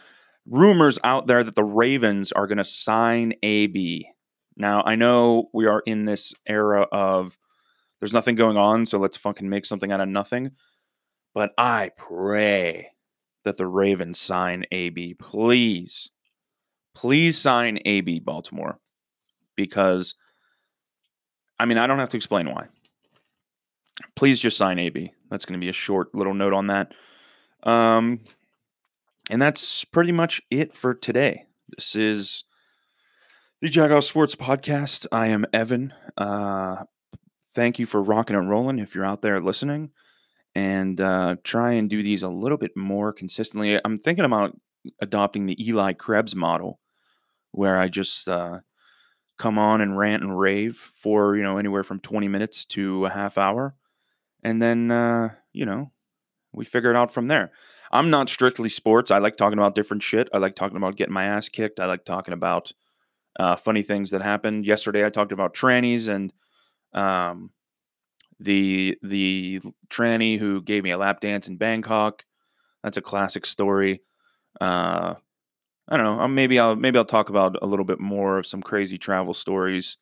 Rumors 0.46 0.98
out 1.04 1.26
there 1.26 1.44
that 1.44 1.54
the 1.54 1.64
Ravens 1.64 2.32
are 2.32 2.46
going 2.46 2.58
to 2.58 2.64
sign 2.64 3.34
AB. 3.42 4.08
Now, 4.56 4.82
I 4.84 4.94
know 4.94 5.50
we 5.52 5.66
are 5.66 5.82
in 5.86 6.04
this 6.04 6.32
era 6.46 6.86
of 6.92 7.38
there's 8.00 8.12
nothing 8.12 8.34
going 8.34 8.56
on, 8.56 8.86
so 8.86 8.98
let's 8.98 9.16
fucking 9.16 9.48
make 9.48 9.66
something 9.66 9.90
out 9.90 10.00
of 10.00 10.08
nothing. 10.08 10.52
But 11.32 11.52
I 11.58 11.90
pray 11.96 12.90
that 13.44 13.56
the 13.56 13.66
Ravens 13.66 14.20
sign 14.20 14.64
AB. 14.70 15.14
Please, 15.14 16.10
please 16.94 17.38
sign 17.38 17.78
AB, 17.84 18.20
Baltimore, 18.20 18.78
because 19.56 20.14
I 21.58 21.66
mean, 21.66 21.78
I 21.78 21.86
don't 21.86 21.98
have 21.98 22.08
to 22.10 22.16
explain 22.16 22.50
why. 22.50 22.66
Please 24.16 24.40
just 24.40 24.56
sign 24.56 24.78
AB. 24.78 25.12
That's 25.30 25.44
going 25.44 25.58
to 25.58 25.64
be 25.64 25.70
a 25.70 25.72
short 25.72 26.14
little 26.14 26.34
note 26.34 26.52
on 26.52 26.66
that. 26.68 26.92
Um, 27.62 28.20
and 29.30 29.40
that's 29.40 29.84
pretty 29.84 30.12
much 30.12 30.42
it 30.50 30.76
for 30.76 30.94
today. 30.94 31.46
This 31.76 31.96
is 31.96 32.44
the 33.60 33.68
Jagoff 33.68 34.04
Sports 34.04 34.34
Podcast. 34.34 35.06
I 35.12 35.28
am 35.28 35.46
Evan. 35.52 35.94
Uh, 36.16 36.84
thank 37.54 37.78
you 37.78 37.86
for 37.86 38.02
rocking 38.02 38.36
and 38.36 38.48
rolling 38.48 38.78
if 38.78 38.94
you're 38.94 39.04
out 39.04 39.22
there 39.22 39.40
listening. 39.40 39.90
And 40.54 41.00
uh, 41.00 41.36
try 41.42 41.72
and 41.72 41.90
do 41.90 42.02
these 42.02 42.22
a 42.22 42.28
little 42.28 42.58
bit 42.58 42.76
more 42.76 43.12
consistently. 43.12 43.80
I'm 43.84 43.98
thinking 43.98 44.24
about 44.24 44.56
adopting 45.00 45.46
the 45.46 45.56
Eli 45.66 45.94
Krebs 45.94 46.34
model, 46.34 46.78
where 47.52 47.78
I 47.78 47.88
just 47.88 48.28
uh, 48.28 48.60
come 49.38 49.58
on 49.58 49.80
and 49.80 49.98
rant 49.98 50.22
and 50.22 50.38
rave 50.38 50.76
for 50.76 51.36
you 51.36 51.42
know 51.42 51.58
anywhere 51.58 51.82
from 51.82 51.98
20 51.98 52.28
minutes 52.28 52.64
to 52.66 53.06
a 53.06 53.10
half 53.10 53.36
hour 53.36 53.74
and 54.44 54.62
then 54.62 54.90
uh, 54.90 55.30
you 55.52 55.66
know 55.66 55.90
we 56.52 56.64
figure 56.64 56.90
it 56.90 56.96
out 56.96 57.12
from 57.12 57.26
there 57.26 57.50
I'm 57.92 58.10
not 58.10 58.28
strictly 58.28 58.68
sports. 58.70 59.12
I 59.12 59.18
like 59.18 59.36
talking 59.36 59.56
about 59.56 59.76
different 59.76 60.02
shit. 60.02 60.28
I 60.32 60.38
like 60.38 60.56
talking 60.56 60.76
about 60.76 60.96
getting 60.96 61.14
my 61.14 61.26
ass 61.26 61.48
kicked. 61.48 61.78
I 61.78 61.86
like 61.86 62.04
talking 62.04 62.34
about 62.34 62.72
uh, 63.38 63.56
funny 63.56 63.82
things 63.82 64.10
that 64.10 64.22
happened. 64.22 64.66
Yesterday, 64.66 65.04
I 65.04 65.10
talked 65.10 65.32
about 65.32 65.54
trannies 65.54 66.08
and 66.08 66.32
um, 66.92 67.50
the 68.40 68.96
the 69.02 69.60
tranny 69.88 70.38
who 70.38 70.62
gave 70.62 70.82
me 70.84 70.90
a 70.90 70.98
lap 70.98 71.20
dance 71.20 71.48
in 71.48 71.56
Bangkok. 71.56 72.24
That's 72.82 72.96
a 72.96 73.02
classic 73.02 73.46
story. 73.46 74.02
Uh, 74.60 75.14
I 75.88 75.96
don't 75.96 76.04
know. 76.04 76.20
um, 76.20 76.34
Maybe 76.34 76.58
I'll 76.58 76.76
maybe 76.76 76.98
I'll 76.98 77.04
talk 77.04 77.28
about 77.28 77.56
a 77.62 77.66
little 77.66 77.84
bit 77.84 78.00
more 78.00 78.38
of 78.38 78.46
some 78.46 78.62
crazy 78.62 78.98
travel 78.98 79.34
stories. 79.34 79.96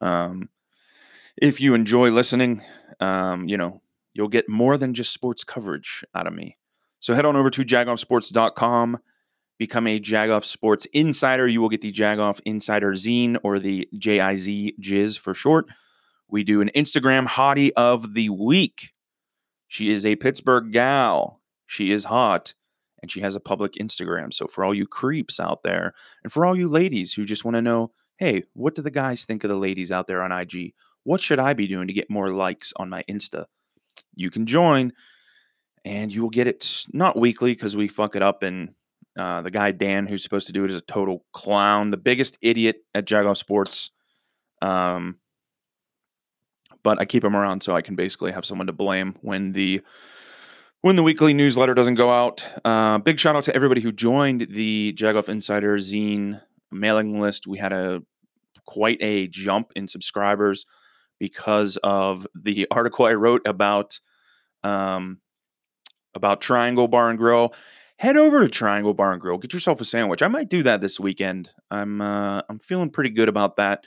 Um, 0.00 0.48
if 1.36 1.60
you 1.60 1.74
enjoy 1.74 2.10
listening, 2.10 2.62
um, 3.00 3.48
you 3.48 3.56
know 3.56 3.80
you'll 4.12 4.28
get 4.28 4.48
more 4.48 4.76
than 4.76 4.94
just 4.94 5.12
sports 5.12 5.44
coverage 5.44 6.04
out 6.14 6.26
of 6.26 6.32
me. 6.32 6.56
So 7.00 7.14
head 7.14 7.24
on 7.26 7.36
over 7.36 7.50
to 7.50 7.64
jagoffsports.com, 7.64 8.98
become 9.58 9.86
a 9.86 10.00
Jagoff 10.00 10.44
Sports 10.44 10.86
Insider. 10.92 11.46
You 11.46 11.60
will 11.60 11.68
get 11.68 11.80
the 11.80 11.92
Jagoff 11.92 12.40
Insider 12.44 12.92
Zine 12.92 13.36
or 13.42 13.58
the 13.58 13.88
JIZ 13.94 14.78
Jizz 14.80 15.18
for 15.18 15.34
short. 15.34 15.66
We 16.28 16.44
do 16.44 16.60
an 16.60 16.70
Instagram 16.74 17.26
hottie 17.26 17.70
of 17.76 18.14
the 18.14 18.30
week. 18.30 18.92
She 19.68 19.90
is 19.90 20.04
a 20.06 20.16
Pittsburgh 20.16 20.72
gal. 20.72 21.40
She 21.66 21.90
is 21.90 22.04
hot 22.04 22.54
and 23.00 23.10
she 23.10 23.20
has 23.20 23.36
a 23.36 23.40
public 23.40 23.74
Instagram. 23.74 24.32
So 24.32 24.46
for 24.46 24.64
all 24.64 24.74
you 24.74 24.86
creeps 24.86 25.38
out 25.38 25.62
there 25.62 25.92
and 26.22 26.32
for 26.32 26.46
all 26.46 26.56
you 26.56 26.68
ladies 26.68 27.12
who 27.12 27.24
just 27.24 27.44
want 27.44 27.54
to 27.54 27.62
know, 27.62 27.92
hey, 28.16 28.44
what 28.54 28.74
do 28.74 28.82
the 28.82 28.90
guys 28.90 29.24
think 29.24 29.44
of 29.44 29.50
the 29.50 29.56
ladies 29.56 29.92
out 29.92 30.06
there 30.06 30.22
on 30.22 30.32
IG? 30.32 30.74
What 31.02 31.20
should 31.20 31.38
I 31.38 31.52
be 31.52 31.66
doing 31.66 31.86
to 31.86 31.92
get 31.92 32.10
more 32.10 32.30
likes 32.30 32.72
on 32.76 32.88
my 32.88 33.02
Insta? 33.10 33.44
You 34.14 34.30
can 34.30 34.46
join 34.46 34.92
and 35.84 36.12
you 36.12 36.22
will 36.22 36.30
get 36.30 36.46
it 36.46 36.84
not 36.92 37.18
weekly 37.18 37.52
because 37.52 37.76
we 37.76 37.88
fuck 37.88 38.16
it 38.16 38.22
up 38.22 38.42
and 38.42 38.70
uh, 39.18 39.42
the 39.42 39.50
guy 39.50 39.70
Dan 39.70 40.06
who's 40.06 40.22
supposed 40.22 40.46
to 40.48 40.52
do 40.52 40.64
it 40.64 40.70
is 40.70 40.76
a 40.76 40.82
total 40.82 41.24
clown, 41.32 41.90
the 41.90 41.96
biggest 41.96 42.38
idiot 42.42 42.76
at 42.94 43.06
Jagoff 43.06 43.36
Sports. 43.36 43.90
Um, 44.60 45.18
but 46.82 47.00
I 47.00 47.04
keep 47.04 47.24
him 47.24 47.36
around 47.36 47.62
so 47.62 47.74
I 47.74 47.82
can 47.82 47.94
basically 47.94 48.32
have 48.32 48.44
someone 48.44 48.66
to 48.66 48.72
blame 48.72 49.16
when 49.22 49.52
the 49.52 49.82
when 50.82 50.96
the 50.96 51.02
weekly 51.02 51.32
newsletter 51.32 51.72
doesn't 51.72 51.94
go 51.94 52.12
out. 52.12 52.46
Uh, 52.64 52.98
big 52.98 53.18
shout 53.18 53.36
out 53.36 53.44
to 53.44 53.56
everybody 53.56 53.80
who 53.80 53.90
joined 53.90 54.48
the 54.50 54.92
Jagoff 54.92 55.30
Insider 55.30 55.76
Zine 55.78 56.42
mailing 56.70 57.20
list. 57.20 57.46
We 57.46 57.56
had 57.56 57.72
a 57.72 58.02
quite 58.66 58.98
a 59.00 59.28
jump 59.28 59.72
in 59.76 59.88
subscribers 59.88 60.66
because 61.18 61.78
of 61.78 62.26
the 62.34 62.66
article 62.70 63.06
I 63.06 63.14
wrote 63.14 63.42
about 63.46 63.98
um, 64.62 65.20
about 66.14 66.40
Triangle 66.40 66.88
Bar 66.88 67.10
and 67.10 67.18
Grill. 67.18 67.54
Head 68.04 68.18
over 68.18 68.44
to 68.44 68.50
Triangle 68.50 68.92
Bar 68.92 69.12
and 69.12 69.20
Grill. 69.20 69.38
Get 69.38 69.54
yourself 69.54 69.80
a 69.80 69.84
sandwich. 69.86 70.20
I 70.20 70.28
might 70.28 70.50
do 70.50 70.62
that 70.64 70.82
this 70.82 71.00
weekend. 71.00 71.52
I'm 71.70 72.02
uh, 72.02 72.42
I'm 72.50 72.58
feeling 72.58 72.90
pretty 72.90 73.08
good 73.08 73.30
about 73.30 73.56
that. 73.56 73.84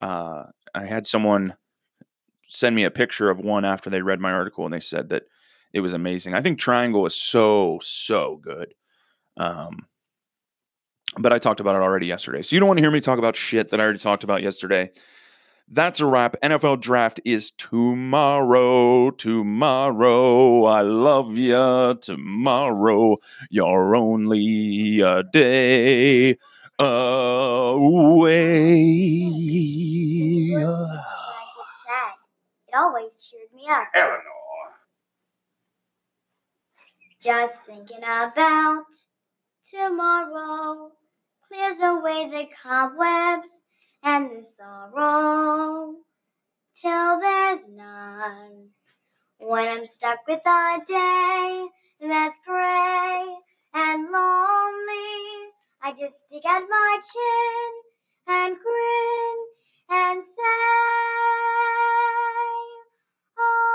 Uh, 0.00 0.44
I 0.72 0.84
had 0.84 1.04
someone 1.04 1.56
send 2.46 2.76
me 2.76 2.84
a 2.84 2.92
picture 2.92 3.28
of 3.28 3.40
one 3.40 3.64
after 3.64 3.90
they 3.90 4.02
read 4.02 4.20
my 4.20 4.30
article, 4.30 4.64
and 4.66 4.72
they 4.72 4.78
said 4.78 5.08
that 5.08 5.24
it 5.72 5.80
was 5.80 5.92
amazing. 5.92 6.32
I 6.32 6.42
think 6.42 6.60
Triangle 6.60 7.04
is 7.06 7.16
so 7.16 7.80
so 7.82 8.38
good. 8.40 8.72
Um, 9.36 9.88
but 11.18 11.32
I 11.32 11.40
talked 11.40 11.58
about 11.58 11.74
it 11.74 11.82
already 11.82 12.06
yesterday. 12.06 12.42
So 12.42 12.54
you 12.54 12.60
don't 12.60 12.68
want 12.68 12.78
to 12.78 12.84
hear 12.84 12.92
me 12.92 13.00
talk 13.00 13.18
about 13.18 13.34
shit 13.34 13.70
that 13.70 13.80
I 13.80 13.82
already 13.82 13.98
talked 13.98 14.22
about 14.22 14.44
yesterday. 14.44 14.92
That's 15.72 16.00
a 16.00 16.06
wrap. 16.06 16.34
NFL 16.42 16.80
draft 16.80 17.20
is 17.24 17.52
tomorrow. 17.52 19.12
Tomorrow. 19.12 20.64
I 20.64 20.80
love 20.80 21.38
ya. 21.38 21.94
Tomorrow. 21.94 23.18
You're 23.50 23.94
only 23.94 25.00
a 25.00 25.22
day 25.22 26.36
away. 26.80 26.90
When 30.50 30.66
I 30.66 31.44
get 31.54 31.70
sad, 31.86 32.16
it 32.66 32.74
always 32.74 33.30
cheered 33.30 33.52
me 33.54 33.68
up. 33.70 33.86
Eleanor. 33.94 34.20
Just 37.22 37.64
thinking 37.64 37.98
about 37.98 38.86
tomorrow 39.70 40.90
clears 41.46 41.80
away 41.80 42.28
the 42.28 42.48
cobwebs 42.60 43.62
and 44.02 44.30
the 44.30 44.42
sorrow 44.42 45.94
till 46.74 47.20
there's 47.20 47.66
none. 47.68 48.70
When 49.38 49.68
I'm 49.68 49.86
stuck 49.86 50.18
with 50.28 50.40
a 50.46 50.80
day 50.86 51.66
that's 52.00 52.40
gray 52.46 53.36
and 53.74 54.04
lonely, 54.04 55.50
I 55.82 55.92
just 55.98 56.28
stick 56.28 56.42
out 56.46 56.62
my 56.68 56.98
chin 57.12 57.72
and 58.36 58.56
grin 58.56 59.36
and 59.90 60.24
say. 60.24 61.99